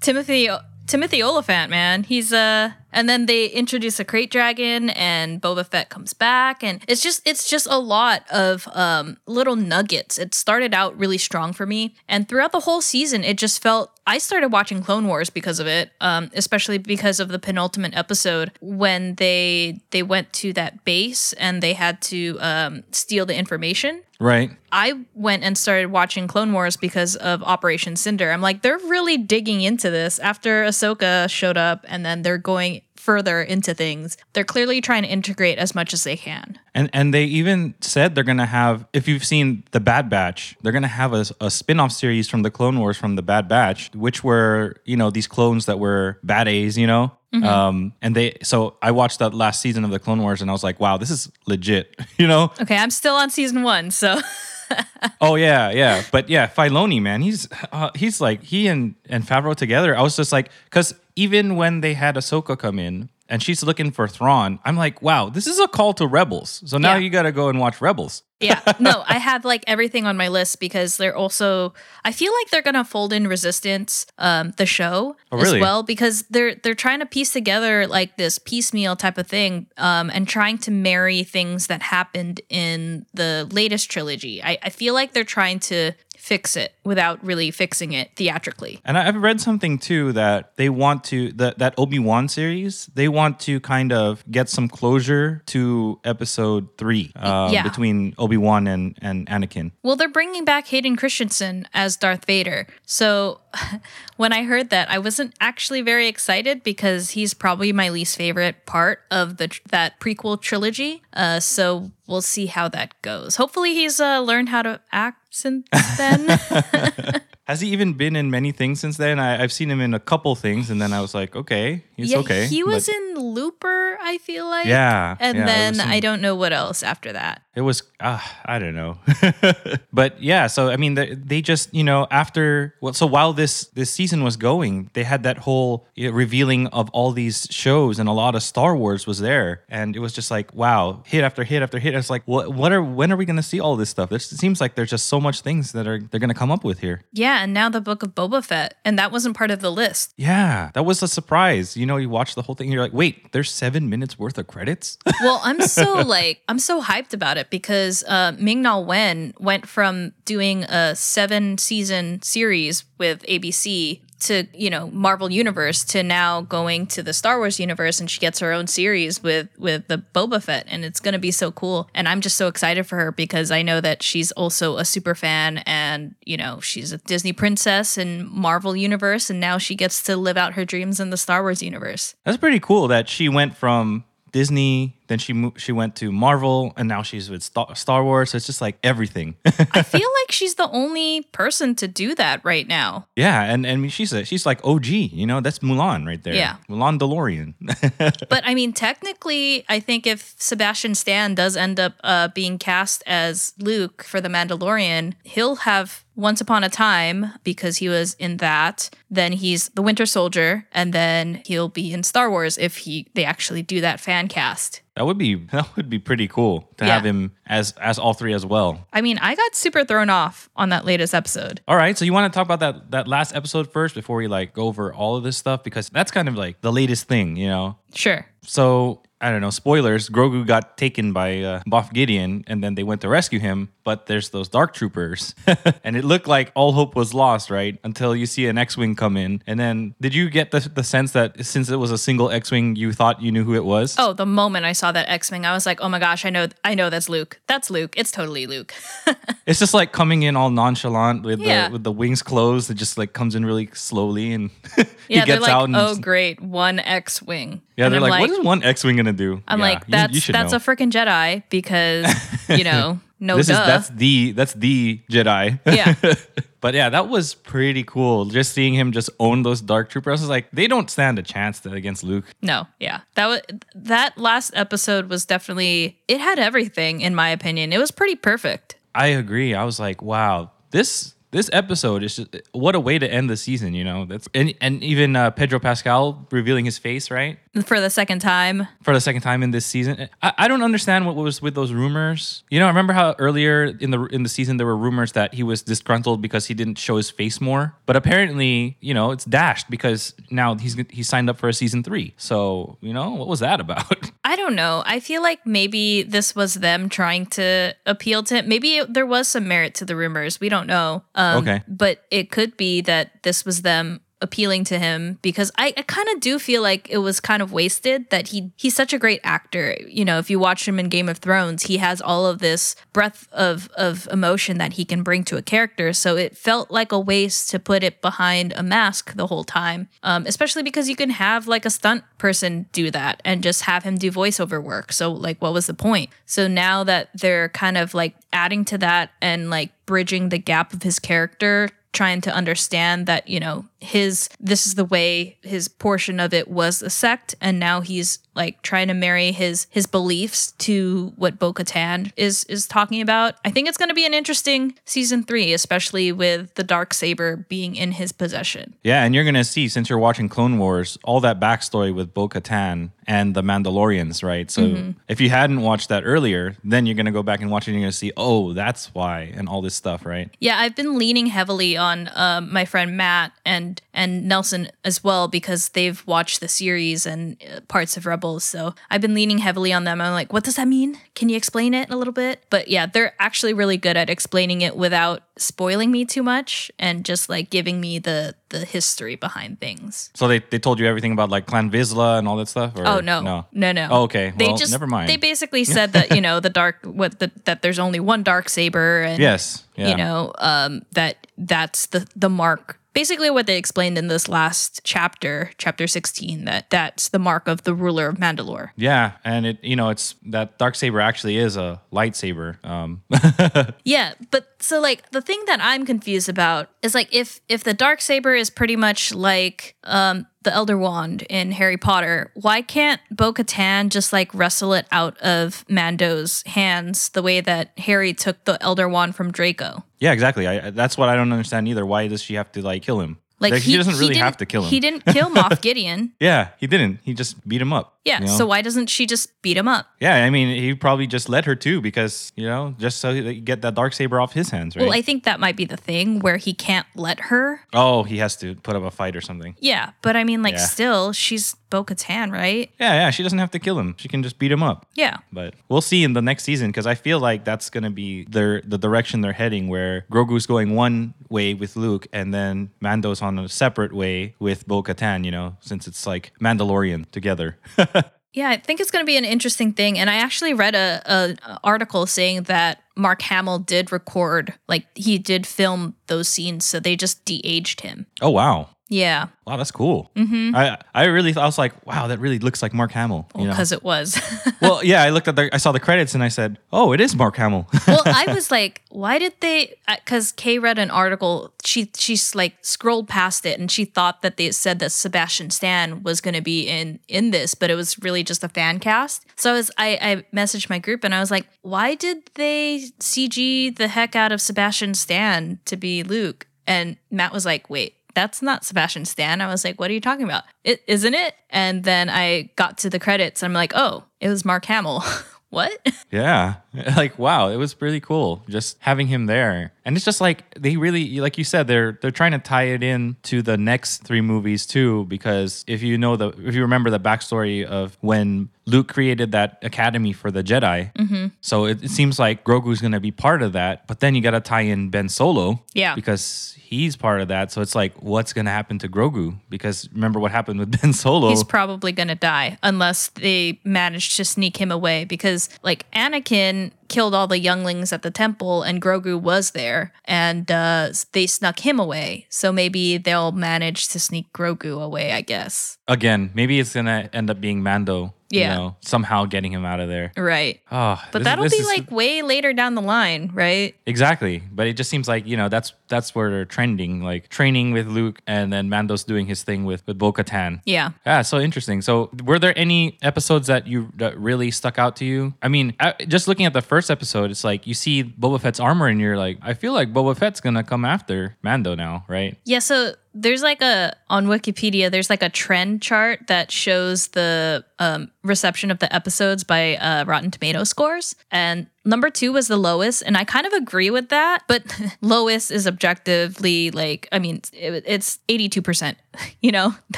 Timothy 0.00 0.48
Timothy 0.86 1.22
Olyphant, 1.22 1.70
man. 1.70 2.02
He's 2.04 2.32
uh 2.32 2.70
and 2.94 3.08
then 3.08 3.26
they 3.26 3.46
introduce 3.46 4.00
a 4.00 4.04
krayt 4.04 4.30
dragon 4.30 4.90
and 4.90 5.42
Boba 5.42 5.66
Fett 5.66 5.90
comes 5.90 6.14
back 6.14 6.62
and 6.62 6.82
it's 6.88 7.02
just 7.02 7.20
it's 7.26 7.48
just 7.50 7.66
a 7.68 7.78
lot 7.78 8.22
of 8.30 8.66
um 8.72 9.18
little 9.26 9.56
nuggets. 9.56 10.18
It 10.18 10.34
started 10.34 10.72
out 10.72 10.98
really 10.98 11.18
strong 11.18 11.52
for 11.52 11.66
me 11.66 11.94
and 12.08 12.28
throughout 12.28 12.52
the 12.52 12.60
whole 12.60 12.80
season 12.80 13.24
it 13.24 13.36
just 13.36 13.62
felt 13.62 13.90
I 14.06 14.18
started 14.18 14.48
watching 14.52 14.82
Clone 14.82 15.06
Wars 15.06 15.30
because 15.30 15.60
of 15.60 15.66
it, 15.66 15.90
um, 16.00 16.30
especially 16.34 16.76
because 16.76 17.20
of 17.20 17.28
the 17.28 17.38
penultimate 17.38 17.96
episode 17.96 18.52
when 18.60 19.14
they 19.14 19.80
they 19.90 20.02
went 20.02 20.32
to 20.34 20.52
that 20.54 20.84
base 20.84 21.32
and 21.34 21.62
they 21.62 21.72
had 21.72 22.02
to 22.02 22.36
um, 22.40 22.84
steal 22.90 23.24
the 23.24 23.36
information. 23.36 24.02
Right. 24.20 24.50
I 24.70 25.00
went 25.14 25.42
and 25.42 25.58
started 25.58 25.90
watching 25.90 26.28
Clone 26.28 26.52
Wars 26.52 26.76
because 26.76 27.16
of 27.16 27.42
Operation 27.42 27.96
Cinder. 27.96 28.30
I'm 28.30 28.40
like, 28.40 28.62
they're 28.62 28.78
really 28.78 29.16
digging 29.16 29.60
into 29.60 29.90
this 29.90 30.18
after 30.18 30.64
Ahsoka 30.64 31.28
showed 31.28 31.56
up, 31.56 31.84
and 31.88 32.04
then 32.06 32.22
they're 32.22 32.38
going 32.38 32.82
further 33.04 33.42
into 33.42 33.74
things. 33.74 34.16
They're 34.32 34.44
clearly 34.44 34.80
trying 34.80 35.02
to 35.02 35.08
integrate 35.08 35.58
as 35.58 35.74
much 35.74 35.92
as 35.92 36.04
they 36.04 36.16
can. 36.16 36.58
And 36.74 36.88
and 36.94 37.12
they 37.12 37.24
even 37.24 37.74
said 37.80 38.14
they're 38.14 38.24
gonna 38.24 38.46
have. 38.46 38.86
If 38.92 39.06
you've 39.06 39.24
seen 39.24 39.62
the 39.72 39.80
Bad 39.80 40.08
Batch, 40.08 40.56
they're 40.62 40.72
gonna 40.72 40.88
have 40.88 41.12
a, 41.12 41.26
a 41.40 41.50
spin-off 41.50 41.92
series 41.92 42.28
from 42.30 42.42
the 42.42 42.50
Clone 42.50 42.78
Wars 42.78 42.96
from 42.96 43.16
the 43.16 43.22
Bad 43.22 43.46
Batch, 43.46 43.90
which 43.94 44.24
were 44.24 44.76
you 44.84 44.96
know 44.96 45.10
these 45.10 45.26
clones 45.26 45.66
that 45.66 45.78
were 45.78 46.18
bad 46.22 46.48
A's, 46.48 46.78
you 46.78 46.86
know. 46.86 47.12
Um, 47.42 47.92
and 48.00 48.14
they 48.14 48.36
so 48.44 48.76
I 48.80 48.92
watched 48.92 49.18
that 49.18 49.34
last 49.34 49.60
season 49.60 49.84
of 49.84 49.90
the 49.90 49.98
Clone 49.98 50.22
Wars 50.22 50.40
and 50.40 50.48
I 50.48 50.52
was 50.52 50.62
like, 50.62 50.78
wow, 50.78 50.96
this 50.96 51.10
is 51.10 51.30
legit, 51.46 51.94
you 52.16 52.28
know. 52.28 52.52
Okay, 52.62 52.76
I'm 52.76 52.90
still 52.90 53.16
on 53.16 53.28
season 53.28 53.64
one, 53.64 53.90
so 53.90 54.20
Oh 55.20 55.34
yeah, 55.34 55.70
yeah, 55.70 56.02
but 56.10 56.28
yeah, 56.28 56.46
Filoni, 56.46 57.00
man, 57.00 57.20
he's 57.20 57.48
uh, 57.72 57.90
he's 57.94 58.20
like 58.20 58.42
he 58.42 58.68
and 58.68 58.94
and 59.08 59.24
Favreau 59.24 59.54
together. 59.54 59.96
I 59.96 60.02
was 60.02 60.16
just 60.16 60.32
like, 60.32 60.50
because 60.64 60.94
even 61.16 61.56
when 61.56 61.80
they 61.80 61.94
had 61.94 62.16
Ahsoka 62.16 62.58
come 62.58 62.78
in 62.78 63.10
and 63.28 63.42
she's 63.42 63.62
looking 63.62 63.90
for 63.90 64.06
Thrawn, 64.06 64.58
I'm 64.64 64.76
like, 64.76 65.00
wow, 65.00 65.30
this 65.30 65.46
is 65.46 65.58
a 65.58 65.66
call 65.68 65.94
to 65.94 66.06
Rebels. 66.06 66.62
So 66.66 66.76
now 66.76 66.94
Yeah. 66.94 66.98
you 67.00 67.10
got 67.10 67.22
to 67.22 67.32
go 67.32 67.48
and 67.48 67.58
watch 67.58 67.80
Rebels. 67.80 68.22
yeah 68.40 68.60
no 68.80 69.04
i 69.06 69.16
have 69.16 69.44
like 69.44 69.62
everything 69.68 70.04
on 70.06 70.16
my 70.16 70.26
list 70.28 70.58
because 70.58 70.96
they're 70.96 71.14
also 71.16 71.72
i 72.04 72.10
feel 72.10 72.32
like 72.38 72.50
they're 72.50 72.66
gonna 72.68 72.84
fold 72.84 73.12
in 73.12 73.28
resistance 73.28 74.06
um 74.18 74.52
the 74.58 74.66
show 74.66 75.14
Oh, 75.30 75.38
really? 75.38 75.58
as 75.58 75.60
well 75.62 75.84
because 75.84 76.24
they're 76.30 76.56
they're 76.56 76.74
trying 76.74 76.98
to 76.98 77.06
piece 77.06 77.32
together 77.32 77.86
like 77.86 78.16
this 78.16 78.40
piecemeal 78.40 78.96
type 78.96 79.18
of 79.18 79.28
thing 79.28 79.68
um 79.78 80.10
and 80.10 80.26
trying 80.28 80.58
to 80.66 80.72
marry 80.72 81.22
things 81.22 81.68
that 81.68 81.80
happened 81.80 82.40
in 82.50 83.06
the 83.14 83.48
latest 83.52 83.88
trilogy 83.88 84.42
i, 84.42 84.58
I 84.64 84.70
feel 84.70 84.94
like 84.94 85.12
they're 85.12 85.22
trying 85.38 85.60
to 85.70 85.92
fix 86.24 86.56
it 86.56 86.72
without 86.84 87.16
really 87.22 87.50
fixing 87.50 87.92
it 87.92 88.06
theatrically 88.16 88.80
And 88.86 88.96
I've 88.96 89.20
read 89.28 89.40
something 89.40 89.78
too 89.78 90.12
that 90.12 90.56
they 90.56 90.70
want 90.70 91.04
to 91.12 91.18
that 91.40 91.58
that 91.58 91.74
Obi 91.76 91.98
Wan 91.98 92.28
series. 92.28 92.88
They 92.94 93.08
want 93.08 93.34
to 93.40 93.60
kind 93.60 93.92
of 93.92 94.24
get 94.30 94.48
some 94.48 94.66
closure 94.68 95.42
to 95.46 96.00
Episode 96.04 96.68
three 96.78 97.12
um, 97.16 97.52
Yeah. 97.52 97.62
between 97.62 98.14
Obi 98.16 98.38
Wan 98.46 98.66
and 98.66 98.96
and 99.02 99.26
Anakin. 99.28 99.72
Well, 99.82 99.96
they're 99.96 100.08
bringing 100.20 100.44
back 100.44 100.66
Hayden 100.68 100.96
Christensen 100.96 101.68
as 101.74 101.96
Darth 101.96 102.24
Vader. 102.24 102.66
So 102.86 103.40
when 104.16 104.32
I 104.32 104.44
heard 104.44 104.70
that, 104.70 104.90
I 104.90 104.98
wasn't 104.98 105.34
actually 105.40 105.82
very 105.82 106.06
excited 106.08 106.62
because 106.62 107.10
he's 107.10 107.34
probably 107.34 107.72
my 107.72 107.88
least 107.90 108.16
favorite 108.16 108.64
part 108.66 109.00
of 109.10 109.36
the 109.36 109.48
that 109.70 110.00
prequel 110.00 110.40
trilogy. 110.40 111.02
Uh, 111.12 111.40
so 111.40 111.90
we'll 112.06 112.22
see 112.22 112.46
how 112.46 112.68
that 112.68 112.90
goes. 113.02 113.36
Hopefully, 113.36 113.74
he's 113.74 114.00
uh, 114.00 114.20
learned 114.20 114.48
how 114.48 114.62
to 114.62 114.80
act 114.92 115.23
since 115.34 115.66
then. 115.96 116.38
Has 117.46 117.60
he 117.60 117.68
even 117.68 117.92
been 117.92 118.16
in 118.16 118.30
many 118.30 118.52
things 118.52 118.80
since 118.80 118.96
then? 118.96 119.18
I, 119.18 119.42
I've 119.42 119.52
seen 119.52 119.70
him 119.70 119.80
in 119.80 119.92
a 119.92 120.00
couple 120.00 120.34
things, 120.34 120.70
and 120.70 120.80
then 120.80 120.94
I 120.94 121.00
was 121.02 121.14
like, 121.14 121.36
okay, 121.36 121.84
he's 121.94 122.10
yeah, 122.10 122.18
okay. 122.18 122.46
he 122.46 122.62
was 122.64 122.86
but 122.86 122.94
in 122.94 123.14
Looper, 123.18 123.98
I 124.00 124.16
feel 124.18 124.46
like. 124.46 124.64
Yeah, 124.66 125.16
And 125.20 125.36
yeah, 125.38 125.44
then 125.44 125.74
some- 125.74 125.88
I 125.90 126.00
don't 126.00 126.22
know 126.22 126.34
what 126.34 126.52
else 126.54 126.82
after 126.82 127.12
that. 127.12 127.42
It 127.54 127.60
was, 127.60 127.84
uh, 128.00 128.18
I 128.46 128.58
don't 128.58 128.74
know, 128.74 128.98
but 129.92 130.20
yeah. 130.20 130.48
So 130.48 130.70
I 130.70 130.76
mean, 130.76 130.94
they, 130.94 131.14
they 131.14 131.40
just 131.40 131.72
you 131.72 131.84
know 131.84 132.08
after 132.10 132.74
well, 132.80 132.92
so 132.94 133.06
while 133.06 133.32
this 133.32 133.66
this 133.74 133.90
season 133.92 134.24
was 134.24 134.36
going, 134.36 134.90
they 134.94 135.04
had 135.04 135.22
that 135.22 135.38
whole 135.38 135.86
you 135.94 136.08
know, 136.08 136.16
revealing 136.16 136.66
of 136.68 136.90
all 136.90 137.12
these 137.12 137.46
shows, 137.50 138.00
and 138.00 138.08
a 138.08 138.12
lot 138.12 138.34
of 138.34 138.42
Star 138.42 138.76
Wars 138.76 139.06
was 139.06 139.20
there, 139.20 139.62
and 139.68 139.94
it 139.94 140.00
was 140.00 140.12
just 140.12 140.32
like 140.32 140.52
wow, 140.52 141.04
hit 141.06 141.22
after 141.22 141.44
hit 141.44 141.62
after 141.62 141.78
hit. 141.78 141.94
It's 141.94 142.10
like 142.10 142.24
what 142.26 142.52
what 142.52 142.72
are 142.72 142.82
when 142.82 143.12
are 143.12 143.16
we 143.16 143.24
gonna 143.24 143.40
see 143.40 143.60
all 143.60 143.76
this 143.76 143.90
stuff? 143.90 144.10
There's, 144.10 144.32
it 144.32 144.38
seems 144.38 144.60
like 144.60 144.74
there's 144.74 144.90
just 144.90 145.06
so 145.06 145.20
much 145.20 145.42
things 145.42 145.70
that 145.72 145.86
are 145.86 146.00
they're 146.00 146.18
gonna 146.18 146.34
come 146.34 146.50
up 146.50 146.64
with 146.64 146.80
here. 146.80 147.02
Yeah, 147.12 147.33
and 147.42 147.52
now 147.54 147.68
the 147.68 147.80
book 147.80 148.02
of 148.02 148.14
Boba 148.14 148.44
Fett, 148.44 148.74
and 148.84 148.98
that 148.98 149.12
wasn't 149.12 149.36
part 149.36 149.50
of 149.50 149.60
the 149.60 149.70
list. 149.70 150.12
Yeah, 150.16 150.70
that 150.74 150.84
was 150.84 151.02
a 151.02 151.08
surprise. 151.08 151.76
You 151.76 151.86
know, 151.86 151.96
you 151.96 152.08
watch 152.08 152.34
the 152.34 152.42
whole 152.42 152.54
thing, 152.54 152.66
and 152.66 152.72
you're 152.74 152.82
like, 152.82 152.92
wait, 152.92 153.32
there's 153.32 153.50
seven 153.50 153.88
minutes 153.88 154.18
worth 154.18 154.38
of 154.38 154.46
credits. 154.46 154.98
Well, 155.22 155.40
I'm 155.42 155.60
so 155.62 155.94
like 156.02 156.42
I'm 156.48 156.58
so 156.58 156.82
hyped 156.82 157.14
about 157.14 157.38
it 157.38 157.48
because 157.48 158.04
uh, 158.04 158.32
Ming 158.38 158.60
Na 158.60 158.78
Wen 158.78 159.32
went 159.38 159.66
from 159.66 160.12
doing 160.26 160.64
a 160.64 160.94
seven 160.94 161.56
season 161.56 162.20
series 162.20 162.84
with 162.98 163.22
ABC 163.22 164.00
to 164.24 164.46
you 164.52 164.70
know 164.70 164.88
Marvel 164.90 165.30
Universe 165.30 165.84
to 165.86 166.02
now 166.02 166.42
going 166.42 166.86
to 166.88 167.02
the 167.02 167.12
Star 167.12 167.38
Wars 167.38 167.58
universe, 167.58 168.00
and 168.00 168.10
she 168.10 168.20
gets 168.20 168.38
her 168.40 168.52
own 168.52 168.66
series 168.66 169.22
with 169.22 169.48
with 169.58 169.88
the 169.88 169.98
Boba 169.98 170.42
Fett, 170.42 170.66
and 170.68 170.84
it's 170.84 171.00
gonna 171.00 171.18
be 171.18 171.30
so 171.30 171.50
cool. 171.50 171.88
And 171.94 172.08
I'm 172.08 172.20
just 172.20 172.36
so 172.36 172.48
excited 172.48 172.86
for 172.86 172.96
her 172.96 173.12
because 173.12 173.50
I 173.50 173.62
know 173.62 173.80
that 173.80 174.02
she's 174.02 174.32
also 174.32 174.76
a 174.76 174.84
super 174.84 175.14
fan, 175.14 175.58
and 175.58 176.14
you 176.24 176.36
know 176.36 176.60
she's 176.60 176.92
a 176.92 176.98
Disney 176.98 177.32
princess 177.32 177.98
in 177.98 178.28
Marvel 178.30 178.76
Universe, 178.76 179.30
and 179.30 179.40
now 179.40 179.58
she 179.58 179.74
gets 179.74 180.02
to 180.04 180.16
live 180.16 180.36
out 180.36 180.54
her 180.54 180.64
dreams 180.64 181.00
in 181.00 181.10
the 181.10 181.16
Star 181.16 181.42
Wars 181.42 181.62
universe. 181.62 182.14
That's 182.24 182.38
pretty 182.38 182.60
cool 182.60 182.88
that 182.88 183.08
she 183.08 183.28
went 183.28 183.56
from 183.56 184.04
Disney, 184.32 184.96
then 185.06 185.18
she 185.18 185.32
mo- 185.32 185.52
she 185.56 185.72
went 185.72 185.96
to 185.96 186.10
Marvel, 186.10 186.72
and 186.76 186.88
now 186.88 187.02
she's 187.02 187.28
with 187.30 187.42
Star, 187.42 187.74
Star 187.74 188.02
Wars. 188.04 188.30
So 188.30 188.36
it's 188.36 188.46
just 188.46 188.60
like 188.60 188.78
everything. 188.82 189.36
I 189.44 189.82
feel 189.94 190.08
like 190.22 190.30
she's 190.30 190.54
the 190.54 190.68
only 190.70 191.22
person 191.32 191.74
to 191.76 191.88
do 191.88 192.14
that 192.14 192.44
right 192.44 192.66
now. 192.66 193.06
yeah, 193.16 193.42
and 193.44 193.66
and 193.66 193.92
she's 193.92 194.12
a, 194.12 194.24
she's 194.24 194.46
like 194.46 194.64
OG. 194.64 194.86
You 194.86 195.26
know, 195.26 195.40
that's 195.40 195.60
Mulan 195.60 196.06
right 196.06 196.22
there. 196.22 196.34
Yeah. 196.34 196.56
Mulan 196.68 196.98
DeLorean. 196.98 197.54
But 198.28 198.42
I 198.44 198.54
mean, 198.54 198.72
technically, 198.72 199.64
I 199.68 199.80
think 199.80 200.06
if 200.06 200.34
Sebastian 200.38 200.94
Stan 200.94 201.34
does 201.34 201.56
end 201.56 201.78
up 201.78 201.94
uh, 202.02 202.28
being 202.28 202.58
cast 202.58 203.02
as 203.06 203.52
Luke 203.58 204.02
for 204.04 204.20
The 204.20 204.28
Mandalorian, 204.28 205.14
he'll 205.22 205.56
have 205.56 206.04
Once 206.16 206.40
Upon 206.40 206.64
a 206.64 206.68
Time 206.68 207.26
because 207.44 207.78
he 207.78 207.88
was 207.88 208.14
in 208.14 208.38
that. 208.38 208.90
Then 209.10 209.32
he's 209.32 209.68
the 209.70 209.82
Winter 209.82 210.06
Soldier, 210.06 210.66
and 210.72 210.92
then 210.92 211.42
he'll 211.46 211.68
be 211.68 211.92
in 211.92 212.02
Star 212.02 212.30
Wars 212.30 212.58
if 212.58 212.78
he 212.78 213.06
they 213.14 213.24
actually 213.24 213.62
do 213.62 213.80
that 213.80 214.00
fan 214.00 214.28
cast. 214.28 214.80
That 214.96 215.04
would 215.06 215.18
be 215.18 215.34
that 215.52 215.74
would 215.76 215.88
be 215.90 215.98
pretty 215.98 216.28
cool 216.28 216.68
to 216.78 216.84
Yeah. 216.86 216.94
have 216.94 217.04
him 217.04 217.32
as 217.46 217.72
as 217.80 217.98
all 217.98 218.14
three 218.14 218.32
as 218.34 218.44
well. 218.46 218.86
I 218.92 219.00
mean, 219.00 219.18
I 219.18 219.34
got 219.34 219.54
super 219.54 219.84
thrown 219.84 220.10
off 220.10 220.48
on 220.56 220.68
that 220.70 220.84
latest 220.84 221.14
episode. 221.14 221.60
All 221.68 221.76
right, 221.76 221.96
so 221.98 222.04
you 222.04 222.12
want 222.12 222.32
to 222.32 222.36
talk 222.36 222.46
about 222.46 222.60
that 222.60 222.90
that 222.92 223.08
last 223.08 223.34
episode 223.34 223.72
first 223.72 223.94
before 223.94 224.16
we 224.16 224.28
like 224.28 224.52
go 224.54 224.64
over 224.66 224.92
all 224.94 225.16
of 225.16 225.24
this 225.24 225.36
stuff 225.36 225.62
because 225.64 225.88
that's 225.90 226.10
kind 226.10 226.28
of 226.28 226.36
like 226.36 226.60
the 226.60 226.72
latest 226.72 227.08
thing, 227.08 227.36
you 227.36 227.48
know. 227.48 227.76
Sure. 227.94 228.26
So 228.42 229.02
I 229.24 229.30
don't 229.30 229.40
know. 229.40 229.48
Spoilers: 229.50 230.10
Grogu 230.10 230.46
got 230.46 230.76
taken 230.76 231.12
by 231.14 231.40
uh, 231.40 231.62
Moff 231.66 231.92
Gideon, 231.92 232.44
and 232.46 232.62
then 232.62 232.74
they 232.74 232.82
went 232.82 233.00
to 233.00 233.08
rescue 233.08 233.38
him. 233.40 233.70
But 233.84 234.06
there's 234.06 234.28
those 234.30 234.48
Dark 234.48 234.74
Troopers, 234.74 235.34
and 235.84 235.96
it 235.96 236.04
looked 236.04 236.26
like 236.28 236.52
all 236.54 236.72
hope 236.72 236.94
was 236.94 237.14
lost, 237.14 237.50
right? 237.50 237.78
Until 237.84 238.14
you 238.14 238.26
see 238.26 238.46
an 238.46 238.58
X-wing 238.58 238.96
come 238.96 239.16
in, 239.16 239.42
and 239.46 239.58
then 239.58 239.94
did 240.00 240.14
you 240.14 240.28
get 240.28 240.50
the 240.50 240.60
the 240.60 240.84
sense 240.84 241.12
that 241.12 241.44
since 241.44 241.70
it 241.70 241.76
was 241.76 241.90
a 241.90 241.98
single 241.98 242.30
X-wing, 242.30 242.76
you 242.76 242.92
thought 242.92 243.22
you 243.22 243.32
knew 243.32 243.44
who 243.44 243.54
it 243.54 243.64
was? 243.64 243.96
Oh, 243.98 244.12
the 244.12 244.26
moment 244.26 244.66
I 244.66 244.72
saw 244.72 244.92
that 244.92 245.08
X 245.08 245.30
Wing, 245.30 245.46
I 245.46 245.52
was 245.54 245.64
like, 245.66 245.80
oh 245.80 245.88
my 245.88 245.98
gosh, 245.98 246.24
I 246.26 246.30
know, 246.30 246.46
I 246.62 246.74
know 246.74 246.90
that's 246.90 247.08
Luke. 247.08 247.40
That's 247.46 247.70
Luke. 247.70 247.94
It's 247.96 248.10
totally 248.12 248.46
Luke. 248.46 248.74
It's 249.46 249.58
just 249.58 249.74
like 249.74 249.92
coming 249.92 250.22
in 250.22 250.36
all 250.36 250.48
nonchalant 250.48 251.22
with 251.22 251.38
Yeah. 251.38 251.68
the 251.68 251.72
with 251.74 251.84
the 251.84 251.92
wings 251.92 252.22
closed. 252.22 252.70
It 252.70 252.78
just 252.80 252.96
like 252.96 253.12
comes 253.12 253.34
in 253.34 253.44
really 253.44 253.68
slowly, 253.74 254.32
and 254.32 254.50
he 254.76 255.16
Yeah, 255.16 255.26
gets 255.26 255.42
like, 255.42 255.52
out. 255.52 255.64
And 255.64 255.76
oh 255.76 255.96
great, 255.96 256.40
one 256.40 256.78
X 256.78 257.20
wing. 257.20 257.60
Yeah, 257.76 257.86
And 257.86 257.94
they're 257.94 258.02
I'm 258.02 258.08
like, 258.10 258.20
what 258.20 258.30
is 258.30 258.40
one 258.44 258.62
X-wing 258.62 258.96
gonna 258.96 259.12
do? 259.12 259.42
I'm 259.48 259.58
Yeah, 259.58 259.64
like, 259.64 259.86
that's 259.86 260.14
you 260.14 260.20
should 260.20 260.34
that's 260.34 260.52
know. 260.52 260.56
a 260.56 260.60
freaking 260.60 260.90
Jedi 260.90 261.42
because 261.50 262.06
you 262.48 262.64
know, 262.70 263.00
no 263.20 263.36
this 263.36 263.48
duh. 263.48 263.52
is 263.54 263.58
that's 263.58 263.88
the 263.90 264.32
that's 264.32 264.52
the 264.54 265.00
Jedi. 265.10 265.58
Yeah. 265.66 265.94
but 266.60 266.74
yeah, 266.74 266.88
that 266.88 267.08
was 267.08 267.34
pretty 267.34 267.82
cool. 267.84 268.26
Just 268.26 268.52
seeing 268.52 268.74
him 268.74 268.92
just 268.92 269.10
own 269.20 269.42
those 269.42 269.60
dark 269.60 269.90
troopers. 269.90 270.20
I 270.20 270.22
was 270.22 270.28
like, 270.30 270.50
they 270.52 270.66
don't 270.66 270.88
stand 270.90 271.18
a 271.18 271.22
chance 271.22 271.64
against 271.66 272.02
Luke. 272.04 272.24
no, 272.42 272.66
yeah. 272.80 273.00
That 273.14 273.26
was 273.26 273.40
that 273.74 274.16
last 274.18 274.52
episode 274.54 275.08
was 275.08 275.24
definitely 275.26 275.98
it 276.08 276.20
had 276.20 276.38
everything 276.38 277.00
in 277.00 277.14
my 277.14 277.28
opinion. 277.30 277.72
It 277.72 277.78
was 277.78 277.90
pretty 277.90 278.14
perfect. 278.16 278.76
I 278.94 279.08
agree. 279.08 279.54
I 279.54 279.64
was 279.64 279.80
like, 279.80 280.00
wow, 280.02 280.52
this 280.70 281.14
this 281.34 281.50
episode 281.52 282.04
is 282.04 282.14
just 282.16 282.36
what 282.52 282.76
a 282.76 282.80
way 282.80 282.96
to 282.96 283.12
end 283.12 283.28
the 283.28 283.36
season. 283.36 283.74
You 283.74 283.82
know, 283.82 284.04
that's 284.06 284.28
and 284.32 284.54
and 284.60 284.82
even 284.84 285.16
uh, 285.16 285.30
Pedro 285.32 285.58
Pascal 285.58 286.26
revealing 286.30 286.64
his 286.64 286.78
face 286.78 287.10
right 287.10 287.38
For 287.66 287.80
the 287.80 287.90
second 287.90 288.20
time. 288.20 288.68
for 288.82 288.94
the 288.94 289.00
second 289.00 289.22
time 289.22 289.42
in 289.42 289.50
this 289.50 289.66
season. 289.66 290.08
I, 290.22 290.32
I 290.38 290.48
don't 290.48 290.62
understand 290.62 291.06
what 291.06 291.16
was 291.16 291.42
with 291.42 291.54
those 291.54 291.72
rumors. 291.72 292.44
You 292.50 292.60
know, 292.60 292.66
I 292.66 292.68
remember 292.68 292.92
how 292.92 293.16
earlier 293.18 293.64
in 293.64 293.90
the 293.90 294.04
in 294.06 294.22
the 294.22 294.28
season 294.28 294.58
there 294.58 294.66
were 294.66 294.76
rumors 294.76 295.12
that 295.12 295.34
he 295.34 295.42
was 295.42 295.62
disgruntled 295.62 296.22
because 296.22 296.46
he 296.46 296.54
didn't 296.54 296.78
show 296.78 296.96
his 296.96 297.10
face 297.10 297.40
more. 297.40 297.74
But 297.84 297.96
apparently, 297.96 298.76
you 298.80 298.94
know, 298.94 299.10
it's 299.10 299.24
dashed 299.24 299.68
because 299.68 300.14
now 300.30 300.54
he's 300.54 300.76
he 300.88 301.02
signed 301.02 301.28
up 301.28 301.36
for 301.36 301.48
a 301.48 301.52
season 301.52 301.82
three. 301.82 302.14
So 302.16 302.78
you 302.80 302.94
know, 302.94 303.10
what 303.10 303.26
was 303.26 303.40
that 303.40 303.60
about? 303.66 304.10
I 304.24 304.36
don't 304.36 304.54
know. 304.54 304.84
I 304.86 305.00
feel 305.00 305.20
like 305.20 305.44
maybe 305.44 306.04
this 306.04 306.36
was 306.36 306.54
them 306.54 306.88
trying 306.88 307.26
to 307.38 307.74
appeal 307.86 308.22
to 308.24 308.36
him. 308.36 308.48
Maybe 308.48 308.76
it, 308.76 308.94
there 308.94 309.06
was 309.06 309.26
some 309.26 309.48
merit 309.48 309.74
to 309.76 309.84
the 309.84 309.96
rumors. 309.96 310.40
We 310.40 310.48
don't 310.48 310.68
know. 310.68 311.02
Um, 311.14 311.23
Um, 311.24 311.42
okay. 311.42 311.62
But 311.66 312.04
it 312.10 312.30
could 312.30 312.56
be 312.56 312.80
that 312.82 313.22
this 313.22 313.44
was 313.44 313.62
them 313.62 314.00
appealing 314.20 314.64
to 314.64 314.78
him 314.78 315.18
because 315.22 315.50
I, 315.56 315.74
I 315.76 315.82
kind 315.82 316.08
of 316.08 316.20
do 316.20 316.38
feel 316.38 316.62
like 316.62 316.88
it 316.88 316.98
was 316.98 317.20
kind 317.20 317.42
of 317.42 317.52
wasted 317.52 318.08
that 318.10 318.28
he 318.28 318.52
he's 318.56 318.74
such 318.74 318.92
a 318.92 318.98
great 318.98 319.20
actor. 319.22 319.76
You 319.86 320.04
know, 320.04 320.18
if 320.18 320.30
you 320.30 320.38
watch 320.38 320.66
him 320.66 320.78
in 320.78 320.88
Game 320.88 321.08
of 321.08 321.18
Thrones, 321.18 321.64
he 321.64 321.76
has 321.78 322.00
all 322.00 322.26
of 322.26 322.38
this 322.38 322.74
breadth 322.92 323.28
of 323.32 323.68
of 323.76 324.08
emotion 324.10 324.58
that 324.58 324.74
he 324.74 324.84
can 324.84 325.02
bring 325.02 325.24
to 325.24 325.36
a 325.36 325.42
character. 325.42 325.92
So 325.92 326.16
it 326.16 326.36
felt 326.36 326.70
like 326.70 326.92
a 326.92 326.98
waste 326.98 327.50
to 327.50 327.58
put 327.58 327.82
it 327.82 328.00
behind 328.00 328.54
a 328.56 328.62
mask 328.62 329.14
the 329.14 329.26
whole 329.26 329.44
time. 329.44 329.88
Um, 330.02 330.24
especially 330.26 330.62
because 330.62 330.88
you 330.88 330.96
can 330.96 331.10
have 331.10 331.46
like 331.46 331.64
a 331.64 331.70
stunt 331.70 332.04
person 332.18 332.66
do 332.72 332.90
that 332.90 333.20
and 333.24 333.42
just 333.42 333.62
have 333.62 333.84
him 333.84 333.96
do 333.96 334.10
voiceover 334.10 334.62
work. 334.62 334.92
So 334.92 335.12
like 335.12 335.40
what 335.42 335.52
was 335.52 335.66
the 335.66 335.74
point? 335.74 336.10
So 336.24 336.48
now 336.48 336.84
that 336.84 337.10
they're 337.14 337.50
kind 337.50 337.76
of 337.76 337.94
like 337.94 338.14
adding 338.32 338.64
to 338.66 338.78
that 338.78 339.10
and 339.20 339.50
like 339.50 339.70
bridging 339.86 340.30
the 340.30 340.38
gap 340.38 340.72
of 340.72 340.82
his 340.82 340.98
character 340.98 341.68
trying 341.94 342.20
to 342.20 342.34
understand 342.34 343.06
that 343.06 343.26
you 343.28 343.40
know 343.40 343.64
his 343.80 344.28
this 344.38 344.66
is 344.66 344.74
the 344.74 344.84
way 344.84 345.38
his 345.42 345.68
portion 345.68 346.20
of 346.20 346.34
it 346.34 346.48
was 346.48 346.82
a 346.82 346.90
sect 346.90 347.34
and 347.40 347.58
now 347.58 347.80
he's 347.80 348.18
like 348.34 348.60
trying 348.62 348.88
to 348.88 348.94
marry 348.94 349.32
his 349.32 349.66
his 349.70 349.86
beliefs 349.86 350.52
to 350.52 351.12
what 351.16 351.38
Bo-Katan 351.38 352.12
is 352.16 352.44
is 352.44 352.66
talking 352.66 353.00
about. 353.00 353.36
I 353.44 353.50
think 353.50 353.68
it's 353.68 353.78
going 353.78 353.88
to 353.88 353.94
be 353.94 354.06
an 354.06 354.14
interesting 354.14 354.74
season 354.84 355.22
3 355.22 355.52
especially 355.52 356.12
with 356.12 356.54
the 356.54 356.64
dark 356.64 356.92
saber 356.92 357.36
being 357.48 357.76
in 357.76 357.92
his 357.92 358.12
possession. 358.12 358.74
Yeah, 358.82 359.04
and 359.04 359.14
you're 359.14 359.24
gonna 359.24 359.44
see 359.44 359.68
since 359.68 359.88
you're 359.88 359.98
watching 359.98 360.28
Clone 360.28 360.58
Wars, 360.58 360.98
all 361.04 361.20
that 361.20 361.40
backstory 361.40 361.94
with 361.94 362.12
Bo 362.12 362.28
Katan 362.28 362.90
and 363.06 363.34
the 363.34 363.42
Mandalorians, 363.42 364.22
right? 364.22 364.50
So 364.50 364.62
Mm-hmm. 364.64 364.90
if 365.08 365.20
you 365.20 365.28
hadn't 365.30 365.60
watched 365.60 365.88
that 365.90 366.04
earlier, 366.04 366.56
then 366.64 366.86
you're 366.86 366.94
gonna 366.94 367.12
go 367.12 367.22
back 367.22 367.40
and 367.40 367.50
watch 367.50 367.68
it 367.68 367.72
and 367.72 367.80
you're 367.80 367.86
gonna 367.86 367.92
see, 367.92 368.12
oh, 368.16 368.52
that's 368.52 368.94
why, 368.94 369.32
and 369.36 369.48
all 369.48 369.60
this 369.62 369.74
stuff, 369.74 370.06
right? 370.06 370.30
Yeah, 370.40 370.58
I've 370.58 370.74
been 370.74 370.96
leaning 370.98 371.26
heavily 371.26 371.76
on 371.76 372.08
um, 372.14 372.52
my 372.52 372.64
friend 372.64 372.96
Matt 372.96 373.32
and 373.44 373.80
and 373.92 374.26
Nelson 374.28 374.68
as 374.84 375.04
well 375.04 375.28
because 375.28 375.68
they've 375.70 376.04
watched 376.06 376.40
the 376.40 376.48
series 376.48 377.06
and 377.06 377.36
uh, 377.54 377.60
parts 377.68 377.96
of 377.96 378.06
Rebels. 378.06 378.42
So 378.44 378.74
I've 378.90 379.00
been 379.00 379.14
leaning 379.14 379.38
heavily 379.38 379.72
on 379.72 379.84
them. 379.84 380.00
I'm 380.00 380.12
like, 380.12 380.32
what 380.32 380.42
does 380.44 380.56
that 380.56 380.66
mean? 380.66 380.98
Can 381.14 381.28
you 381.28 381.36
explain 381.36 381.74
it 381.74 381.90
a 381.90 381.96
little 381.96 382.12
bit? 382.12 382.42
But 382.50 382.68
yeah, 382.68 382.86
they're 382.86 383.14
actually 383.20 383.52
really 383.54 383.76
good 383.76 383.96
at 383.96 384.10
explaining 384.10 384.62
it 384.62 384.76
without 384.76 385.22
spoiling 385.36 385.90
me 385.92 386.04
too 386.04 386.22
much 386.22 386.70
and 386.78 387.04
just 387.04 387.28
like 387.28 387.50
giving 387.50 387.80
me 387.80 387.98
the 387.98 388.34
the 388.58 388.64
history 388.64 389.16
behind 389.16 389.60
things. 389.60 390.10
So 390.14 390.28
they, 390.28 390.38
they 390.38 390.58
told 390.58 390.78
you 390.78 390.86
everything 390.86 391.12
about 391.12 391.30
like 391.30 391.46
Clan 391.46 391.70
Vizsla 391.70 392.18
and 392.18 392.28
all 392.28 392.36
that 392.36 392.48
stuff? 392.48 392.76
Or 392.76 392.86
Oh 392.86 393.00
no, 393.00 393.20
no, 393.20 393.46
no, 393.52 393.72
no. 393.72 393.88
Oh, 393.90 394.02
okay. 394.02 394.32
They 394.36 394.46
Well, 394.46 394.56
just 394.56 394.72
never 394.72 394.86
mind. 394.86 395.08
They 395.08 395.16
basically 395.16 395.64
said 395.76 395.92
that 395.92 396.14
you 396.14 396.20
know 396.20 396.40
the 396.40 396.50
dark 396.50 396.78
what 396.84 397.18
the, 397.18 397.30
that 397.44 397.62
there's 397.62 397.78
only 397.78 398.00
one 398.00 398.22
dark 398.22 398.48
saber 398.48 399.02
and 399.02 399.18
Yes. 399.18 399.64
Yeah. 399.76 399.88
you 399.88 399.96
know 399.96 400.32
um, 400.38 400.82
that 400.92 401.26
that's 401.36 401.86
the 401.86 402.06
the 402.14 402.28
mark 402.28 402.78
basically 402.94 403.28
what 403.28 403.46
they 403.46 403.58
explained 403.58 403.98
in 403.98 404.08
this 404.08 404.28
last 404.28 404.80
chapter, 404.84 405.50
chapter 405.58 405.86
16, 405.86 406.44
that 406.46 406.70
that's 406.70 407.08
the 407.10 407.18
mark 407.18 407.46
of 407.46 407.64
the 407.64 407.74
ruler 407.74 408.08
of 408.08 408.16
Mandalore. 408.16 408.70
Yeah, 408.76 409.12
and 409.24 409.44
it 409.44 409.62
you 409.62 409.76
know 409.76 409.90
it's 409.90 410.14
that 410.26 410.56
dark 410.58 410.74
saber 410.74 411.00
actually 411.00 411.36
is 411.36 411.56
a 411.56 411.82
lightsaber. 411.92 412.64
Um, 412.64 413.02
Yeah, 413.84 414.14
but 414.30 414.48
so 414.60 414.80
like 414.80 415.10
the 415.10 415.20
thing 415.20 415.42
that 415.46 415.60
I'm 415.60 415.84
confused 415.84 416.28
about 416.28 416.70
is 416.82 416.94
like 416.94 417.12
if 417.12 417.40
if 417.48 417.64
the 417.64 417.74
dark 417.74 418.00
saber 418.00 418.34
is 418.34 418.48
pretty 418.48 418.76
much 418.76 419.12
like 419.12 419.76
um 419.84 420.26
the 420.44 420.52
Elder 420.52 420.78
Wand 420.78 421.22
in 421.22 421.52
Harry 421.52 421.76
Potter, 421.76 422.30
why 422.34 422.62
can't 422.62 423.00
Bo 423.10 423.32
Katan 423.32 423.88
just 423.88 424.12
like 424.12 424.32
wrestle 424.34 424.72
it 424.74 424.86
out 424.92 425.18
of 425.18 425.64
Mando's 425.68 426.42
hands 426.46 427.08
the 427.10 427.22
way 427.22 427.40
that 427.40 427.76
Harry 427.78 428.14
took 428.14 428.44
the 428.44 428.62
Elder 428.62 428.88
Wand 428.88 429.16
from 429.16 429.32
Draco? 429.32 429.84
yeah, 429.98 430.12
exactly. 430.12 430.46
I, 430.46 430.68
that's 430.70 430.98
what 430.98 431.08
I 431.08 431.16
don't 431.16 431.32
understand 431.32 431.66
either. 431.66 431.86
Why 431.86 432.08
does 432.08 432.22
she 432.22 432.34
have 432.34 432.52
to 432.52 432.62
like 432.62 432.82
kill 432.82 433.00
him? 433.00 433.18
Like 433.40 433.54
he, 433.54 433.76
doesn't 433.76 433.94
really 433.94 434.14
didn't- 434.14 434.24
have 434.24 434.36
to 434.38 434.46
kill 434.46 434.62
him. 434.62 434.70
He 434.70 434.80
didn't 434.80 435.04
kill 435.06 435.28
Moff 435.28 435.60
Gideon. 435.62 436.12
Yeah, 436.20 436.50
he 436.58 436.66
didn't. 436.66 437.00
He 437.02 437.14
just 437.14 437.46
beat 437.46 437.60
him 437.60 437.72
up. 437.72 437.98
Yeah, 438.04 438.20
you 438.20 438.26
know? 438.26 438.32
so 438.36 438.46
why 438.46 438.62
doesn't 438.62 438.88
she 438.88 439.06
just 439.06 439.30
beat 439.42 439.56
him 439.56 439.66
up? 439.66 439.86
yeah, 440.00 440.24
I 440.24 440.30
mean, 440.30 440.54
he 440.56 440.74
probably 440.74 441.06
just 441.06 441.28
let 441.28 441.44
her 441.46 441.54
too 441.56 441.80
because 441.80 442.32
you 442.36 442.46
know, 442.46 442.74
just 442.78 443.00
so 443.00 443.12
he 443.14 443.40
get 443.40 443.62
that 443.62 443.74
dark 443.74 443.92
saber 443.92 444.20
off 444.20 444.32
his 444.34 444.50
hands, 444.50 444.76
right? 444.76 444.82
Well, 444.82 444.92
I 444.94 445.02
think 445.02 445.24
that 445.24 445.40
might 445.40 445.56
be 445.56 445.64
the 445.64 445.76
thing 445.76 446.20
where 446.20 446.36
he 446.36 446.52
can't 446.54 446.86
let 446.94 447.18
her. 447.20 447.60
oh, 447.72 448.02
he 448.04 448.18
has 448.18 448.36
to 448.36 448.54
put 448.56 448.76
up 448.76 448.82
a 448.84 448.90
fight 448.90 449.16
or 449.16 449.20
something. 449.20 449.56
Yeah, 449.58 449.90
but 450.02 450.16
I 450.16 450.24
mean, 450.24 450.42
like, 450.42 450.54
Yeah. 450.54 450.66
still, 450.66 451.12
she's 451.12 451.56
Bo 451.70 451.84
Katan, 451.84 452.32
right? 452.32 452.70
Yeah, 452.78 452.94
yeah. 452.94 453.10
She 453.10 453.22
doesn't 453.22 453.38
have 453.38 453.50
to 453.52 453.58
kill 453.58 453.78
him. 453.78 453.94
She 453.98 454.08
can 454.08 454.22
just 454.22 454.38
beat 454.38 454.52
him 454.52 454.62
up. 454.62 454.86
Yeah. 454.94 455.18
But 455.32 455.54
we'll 455.68 455.80
see 455.80 456.04
in 456.04 456.12
the 456.12 456.22
next 456.22 456.44
season 456.44 456.68
because 456.68 456.86
I 456.86 456.94
feel 456.94 457.18
like 457.18 457.44
that's 457.44 457.70
gonna 457.70 457.90
be 457.90 458.24
their 458.24 458.60
the 458.62 458.78
direction 458.78 459.20
they're 459.20 459.32
heading, 459.32 459.68
where 459.68 460.06
Grogu's 460.10 460.46
going 460.46 460.74
one 460.74 461.14
way 461.28 461.54
with 461.54 461.76
Luke, 461.76 462.06
and 462.12 462.32
then 462.32 462.70
Mando's 462.80 463.22
on 463.22 463.38
a 463.38 463.48
separate 463.48 463.92
way 463.92 464.34
with 464.38 464.66
Bo 464.66 464.82
Katan. 464.82 465.24
You 465.24 465.30
know, 465.30 465.56
since 465.60 465.86
it's 465.86 466.06
like 466.06 466.32
Mandalorian 466.40 467.10
together. 467.10 467.58
Yeah, 468.34 468.50
I 468.50 468.56
think 468.56 468.80
it's 468.80 468.90
going 468.90 469.04
to 469.04 469.06
be 469.06 469.16
an 469.16 469.24
interesting 469.24 469.72
thing. 469.72 469.96
And 469.96 470.10
I 470.10 470.16
actually 470.16 470.54
read 470.54 470.74
a, 470.74 471.00
a, 471.06 471.36
a 471.48 471.60
article 471.62 472.04
saying 472.04 472.42
that 472.44 472.82
Mark 472.96 473.22
Hamill 473.22 473.60
did 473.60 473.92
record, 473.92 474.54
like 474.66 474.86
he 474.96 475.18
did 475.18 475.46
film 475.46 475.94
those 476.08 476.28
scenes, 476.28 476.64
so 476.64 476.80
they 476.80 476.96
just 476.96 477.24
de-aged 477.24 477.82
him. 477.82 478.06
oh 478.20 478.30
wow, 478.30 478.70
Yeah, 478.88 479.28
wow, 479.46 479.56
that's 479.56 479.70
cool. 479.70 480.10
Mm-hmm. 480.14 480.54
I 480.54 480.78
I 480.94 481.04
really 481.06 481.34
I 481.34 481.46
was 481.46 481.56
like, 481.56 481.86
wow, 481.86 482.06
that 482.08 482.18
really 482.18 482.38
looks 482.38 482.60
like 482.62 482.74
Mark 482.74 482.92
Hamill. 482.92 483.26
You 483.34 483.44
know? 483.44 483.50
because 483.50 483.72
it 483.72 483.82
was. 483.82 484.20
well, 484.60 484.84
yeah, 484.84 485.02
I 485.02 485.08
looked 485.08 485.26
at 485.26 485.36
the, 485.36 485.48
I 485.54 485.56
saw 485.56 485.72
the 485.72 485.80
credits 485.80 486.14
and 486.14 486.22
I 486.22 486.28
said, 486.28 486.58
oh, 486.70 486.92
it 486.92 487.00
is 487.00 487.16
Mark 487.16 487.36
Hamill. 487.36 487.66
well, 487.86 488.02
I 488.04 488.26
was 488.34 488.50
like, 488.50 488.82
why 488.90 489.18
did 489.18 489.32
they? 489.40 489.74
Because 489.88 490.32
Kay 490.32 490.58
read 490.58 490.78
an 490.78 490.90
article. 490.90 491.54
She 491.64 491.90
she's 491.96 492.34
like 492.34 492.56
scrolled 492.60 493.08
past 493.08 493.46
it, 493.46 493.58
and 493.58 493.70
she 493.70 493.86
thought 493.86 494.20
that 494.20 494.36
they 494.36 494.50
said 494.52 494.80
that 494.80 494.92
Sebastian 494.92 495.48
Stan 495.48 496.02
was 496.02 496.20
going 496.20 496.34
to 496.34 496.42
be 496.42 496.68
in 496.68 497.00
in 497.08 497.30
this, 497.30 497.54
but 497.54 497.70
it 497.70 497.76
was 497.76 497.98
really 498.00 498.22
just 498.22 498.44
a 498.44 498.50
fan 498.50 498.80
cast. 498.80 499.24
So 499.36 499.50
I 499.50 499.54
was 499.54 499.70
I 499.78 499.98
I 500.00 500.36
messaged 500.36 500.68
my 500.68 500.78
group 500.78 501.04
and 501.04 501.14
I 501.14 501.20
was 501.20 501.30
like, 501.30 501.48
why 501.62 501.94
did 501.94 502.18
they 502.34 502.84
CG 503.00 503.74
the 503.74 503.88
heck 503.88 504.14
out 504.14 504.30
of 504.30 504.42
Sebastian 504.42 504.92
Stan 504.92 505.58
to 505.64 505.76
be 505.76 506.02
Luke? 506.02 506.46
And 506.66 506.96
Matt 507.10 507.32
was 507.32 507.46
like, 507.46 507.70
wait. 507.70 507.94
That's 508.14 508.40
not 508.42 508.64
Sebastian 508.64 509.04
Stan. 509.04 509.40
I 509.40 509.46
was 509.48 509.64
like, 509.64 509.78
what 509.78 509.90
are 509.90 509.94
you 509.94 510.00
talking 510.00 510.24
about? 510.24 510.44
Isn't 510.64 511.14
it? 511.14 511.34
And 511.50 511.84
then 511.84 512.08
I 512.08 512.50
got 512.56 512.78
to 512.78 512.90
the 512.90 512.98
credits 512.98 513.42
and 513.42 513.50
I'm 513.50 513.54
like, 513.54 513.72
oh, 513.74 514.04
it 514.20 514.28
was 514.28 514.44
Mark 514.44 514.64
Hamill. 514.64 515.02
what? 515.50 515.72
Yeah. 516.10 516.56
Like 516.96 517.18
wow, 517.18 517.48
it 517.48 517.56
was 517.56 517.74
pretty 517.74 518.00
cool 518.00 518.42
just 518.48 518.76
having 518.80 519.08
him 519.08 519.26
there. 519.26 519.72
And 519.84 519.96
it's 519.96 520.04
just 520.04 520.20
like 520.20 520.44
they 520.54 520.76
really 520.76 521.20
like 521.20 521.36
you 521.38 521.44
said 521.44 521.66
they're 521.66 521.98
they're 522.00 522.10
trying 522.10 522.32
to 522.32 522.38
tie 522.38 522.64
it 522.64 522.82
in 522.82 523.16
to 523.24 523.42
the 523.42 523.56
next 523.56 523.98
3 524.04 524.20
movies 524.22 524.64
too 524.66 525.04
because 525.06 525.64
if 525.66 525.82
you 525.82 525.98
know 525.98 526.16
the 526.16 526.28
if 526.28 526.54
you 526.54 526.62
remember 526.62 526.90
the 526.90 527.00
backstory 527.00 527.64
of 527.64 527.98
when 528.00 528.48
Luke 528.66 528.88
created 528.88 529.32
that 529.32 529.58
academy 529.62 530.12
for 530.14 530.30
the 530.30 530.42
Jedi. 530.42 530.90
Mm-hmm. 530.94 531.26
So 531.42 531.66
it, 531.66 531.84
it 531.84 531.90
seems 531.90 532.18
like 532.18 532.44
Grogu's 532.44 532.80
going 532.80 532.92
to 532.92 533.00
be 533.00 533.10
part 533.10 533.42
of 533.42 533.52
that, 533.52 533.86
but 533.86 534.00
then 534.00 534.14
you 534.14 534.22
got 534.22 534.30
to 534.30 534.40
tie 534.40 534.62
in 534.62 534.88
Ben 534.88 535.10
Solo 535.10 535.62
Yeah. 535.74 535.94
because 535.94 536.56
he's 536.58 536.96
part 536.96 537.20
of 537.20 537.28
that. 537.28 537.52
So 537.52 537.60
it's 537.60 537.74
like 537.74 537.92
what's 538.02 538.32
going 538.32 538.46
to 538.46 538.50
happen 538.50 538.78
to 538.78 538.88
Grogu 538.88 539.36
because 539.50 539.86
remember 539.92 540.18
what 540.18 540.30
happened 540.32 540.60
with 540.60 540.80
Ben 540.80 540.94
Solo? 540.94 541.28
He's 541.28 541.44
probably 541.44 541.92
going 541.92 542.08
to 542.08 542.14
die 542.14 542.56
unless 542.62 543.08
they 543.08 543.60
manage 543.64 544.16
to 544.16 544.24
sneak 544.24 544.56
him 544.56 544.70
away 544.72 545.04
because, 545.04 545.50
like, 545.62 545.84
Anakin 545.92 546.70
killed 546.88 547.14
all 547.14 547.26
the 547.26 547.38
younglings 547.38 547.92
at 547.92 548.02
the 548.02 548.10
temple 548.10 548.62
and 548.62 548.80
Grogu 548.80 549.20
was 549.20 549.52
there 549.52 549.92
and 550.04 550.50
uh, 550.50 550.90
they 551.12 551.26
snuck 551.26 551.60
him 551.60 551.78
away. 551.78 552.26
So 552.28 552.52
maybe 552.52 552.98
they'll 552.98 553.32
manage 553.32 553.88
to 553.88 554.00
sneak 554.00 554.32
Grogu 554.32 554.82
away, 554.82 555.12
I 555.12 555.20
guess. 555.20 555.78
Again, 555.88 556.30
maybe 556.34 556.60
it's 556.60 556.72
to 556.72 557.10
end 557.12 557.30
up 557.30 557.40
being 557.40 557.62
Mando, 557.62 558.14
Yeah. 558.30 558.50
you 558.52 558.58
know, 558.58 558.76
somehow 558.80 559.26
getting 559.26 559.52
him 559.52 559.64
out 559.64 559.80
of 559.80 559.88
there. 559.88 560.12
Right. 560.16 560.60
Oh, 560.72 561.00
But 561.12 561.20
this- 561.20 561.24
that'll 561.24 561.44
this 561.44 561.52
be 561.54 561.60
is- 561.60 561.66
like 561.68 561.90
way 561.90 562.22
later 562.22 562.52
down 562.52 562.74
the 562.74 562.82
line, 562.82 563.30
right? 563.34 563.74
exactly. 563.86 564.42
But 564.52 564.66
it 564.66 564.74
just 564.76 564.90
seems 564.90 565.06
like 565.06 565.26
you 565.26 565.36
know 565.36 565.48
that's 565.48 565.72
that's 565.88 566.14
where 566.14 566.30
they're 566.30 566.44
trending, 566.44 567.02
like 567.02 567.28
training 567.28 567.72
with 567.72 567.86
Luke, 567.86 568.20
and 568.26 568.52
then 568.52 568.68
Mando's 568.68 569.04
doing 569.04 569.26
his 569.26 569.42
thing 569.44 569.64
with 569.64 569.86
with 569.86 569.98
Bo 569.98 570.12
Katan. 570.12 570.60
Yeah. 570.64 570.90
Yeah, 571.06 571.22
so 571.22 571.38
interesting. 571.38 571.82
So, 571.82 572.10
were 572.24 572.38
there 572.38 572.56
any 572.58 572.98
episodes 573.02 573.46
that 573.48 573.66
you 573.66 573.90
that 573.96 574.18
really 574.18 574.50
stuck 574.50 574.78
out 574.78 574.96
to 574.96 575.04
you? 575.04 575.34
I 575.42 575.48
mean, 575.48 575.74
just 576.08 576.26
looking 576.26 576.46
at 576.46 576.52
the 576.54 576.62
first 576.62 576.90
episode, 576.90 577.30
it's 577.30 577.44
like 577.44 577.66
you 577.66 577.74
see 577.74 578.02
Boba 578.02 578.40
Fett's 578.40 578.58
armor, 578.60 578.88
and 578.88 579.00
you're 579.00 579.16
like, 579.18 579.38
I 579.42 579.54
feel 579.54 579.72
like 579.74 579.92
Boba 579.92 580.16
Fett's 580.16 580.40
gonna 580.40 580.64
come 580.64 580.84
after 580.84 581.36
Mando 581.42 581.74
now, 581.74 582.04
right? 582.08 582.36
Yeah, 582.44 582.58
so 582.60 582.94
there's 583.14 583.42
like 583.42 583.62
a 583.62 583.94
on 584.10 584.26
Wikipedia, 584.26 584.90
there's 584.90 585.08
like 585.08 585.22
a 585.22 585.28
trend 585.28 585.80
chart 585.82 586.26
that 586.26 586.50
shows 586.50 587.08
the 587.08 587.64
um, 587.78 588.10
reception 588.22 588.70
of 588.70 588.80
the 588.80 588.92
episodes 588.94 589.44
by 589.44 589.76
uh, 589.76 590.04
Rotten 590.04 590.30
Tomato 590.30 590.64
scores, 590.64 591.14
and 591.30 591.68
number 591.84 592.10
two 592.10 592.32
was 592.32 592.48
the 592.48 592.56
lowest, 592.56 593.02
and 593.06 593.16
I 593.16 593.24
kind 593.24 593.46
of 593.46 593.52
agree 593.52 593.90
with 593.90 594.08
that. 594.08 594.42
But 594.48 594.64
lowest 595.00 595.50
is 595.50 595.66
objectively 595.66 596.70
like, 596.72 597.08
I 597.12 597.18
mean, 597.20 597.40
it, 597.52 597.84
it's 597.86 598.18
eighty 598.28 598.48
two 598.48 598.62
percent. 598.62 598.98
You 599.40 599.52
know, 599.52 599.74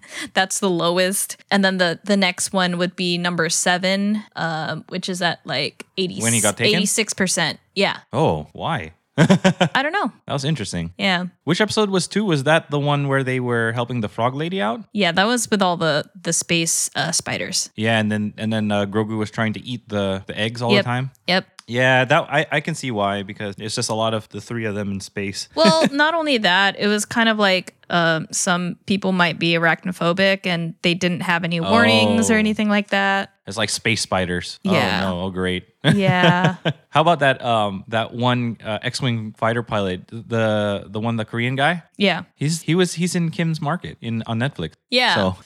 that's 0.34 0.60
the 0.60 0.68
lowest, 0.68 1.38
and 1.50 1.64
then 1.64 1.78
the 1.78 1.98
the 2.04 2.16
next 2.16 2.52
one 2.52 2.76
would 2.76 2.94
be 2.94 3.16
number 3.16 3.48
seven, 3.48 4.22
um, 4.36 4.84
which 4.90 5.08
is 5.08 5.22
at 5.22 5.40
like 5.46 5.86
eighty 5.96 6.20
When 6.20 6.32
he 6.34 6.40
got 6.40 6.56
taken? 6.58 6.76
eighty 6.76 6.86
six 6.86 7.14
percent. 7.14 7.58
Yeah, 7.74 8.00
Oh, 8.12 8.48
why? 8.52 8.92
I 9.18 9.82
don't 9.82 9.92
know. 9.92 10.12
That 10.26 10.32
was 10.32 10.44
interesting. 10.44 10.92
Yeah. 10.96 11.26
Which 11.44 11.60
episode 11.60 11.90
was 11.90 12.06
two? 12.06 12.24
Was 12.24 12.44
that 12.44 12.70
the 12.70 12.78
one 12.78 13.08
where 13.08 13.24
they 13.24 13.40
were 13.40 13.72
helping 13.72 14.00
the 14.00 14.08
frog 14.08 14.34
lady 14.34 14.62
out? 14.62 14.80
Yeah, 14.92 15.10
that 15.12 15.26
was 15.26 15.50
with 15.50 15.60
all 15.62 15.76
the 15.76 16.04
the 16.22 16.32
space 16.32 16.90
uh, 16.94 17.10
spiders. 17.12 17.70
Yeah, 17.74 17.98
and 17.98 18.10
then 18.12 18.34
and 18.38 18.52
then 18.52 18.70
uh, 18.70 18.86
Grogu 18.86 19.18
was 19.18 19.30
trying 19.30 19.52
to 19.54 19.60
eat 19.60 19.88
the 19.88 20.22
the 20.26 20.38
eggs 20.38 20.62
all 20.62 20.72
Yep. 20.72 20.84
the 20.84 20.86
time. 20.86 21.10
Yep. 21.26 21.46
Yeah, 21.68 22.04
that 22.06 22.26
I, 22.30 22.46
I 22.50 22.60
can 22.60 22.74
see 22.74 22.90
why 22.90 23.22
because 23.22 23.54
it's 23.58 23.74
just 23.74 23.90
a 23.90 23.94
lot 23.94 24.14
of 24.14 24.28
the 24.30 24.40
three 24.40 24.64
of 24.64 24.74
them 24.74 24.90
in 24.90 25.00
space. 25.00 25.48
Well, 25.54 25.86
not 25.92 26.14
only 26.14 26.38
that, 26.38 26.76
it 26.78 26.88
was 26.88 27.04
kind 27.04 27.28
of 27.28 27.38
like 27.38 27.74
um, 27.90 28.26
some 28.32 28.76
people 28.86 29.12
might 29.12 29.38
be 29.38 29.52
arachnophobic 29.52 30.46
and 30.46 30.74
they 30.82 30.94
didn't 30.94 31.20
have 31.20 31.44
any 31.44 31.60
warnings 31.60 32.30
or 32.30 32.34
Oh. 32.34 32.38
anything 32.38 32.68
like 32.68 32.88
that. 32.88 33.32
It's 33.46 33.56
like 33.56 33.70
space 33.70 34.02
spiders. 34.02 34.60
Yeah. 34.62 35.04
Oh 35.06 35.10
no! 35.10 35.22
Oh 35.22 35.30
great. 35.30 35.64
Yeah. 35.82 36.56
How 36.90 37.00
about 37.00 37.20
that 37.20 37.40
um 37.42 37.84
that 37.88 38.12
one 38.12 38.58
uh, 38.62 38.78
X-wing 38.82 39.34
fighter 39.38 39.62
pilot, 39.62 40.06
the 40.08 40.84
the 40.86 41.00
one 41.00 41.16
the 41.16 41.24
Korean 41.24 41.56
guy? 41.56 41.82
yeah. 41.96 42.24
He's 42.34 42.60
he 42.60 42.74
was 42.74 42.92
he's 42.94 43.14
in 43.14 43.30
Kim's 43.30 43.62
Market 43.62 43.96
in 44.02 44.22
on 44.26 44.38
Netflix. 44.38 44.72
Yeah. 44.90 45.14
So 45.14 45.36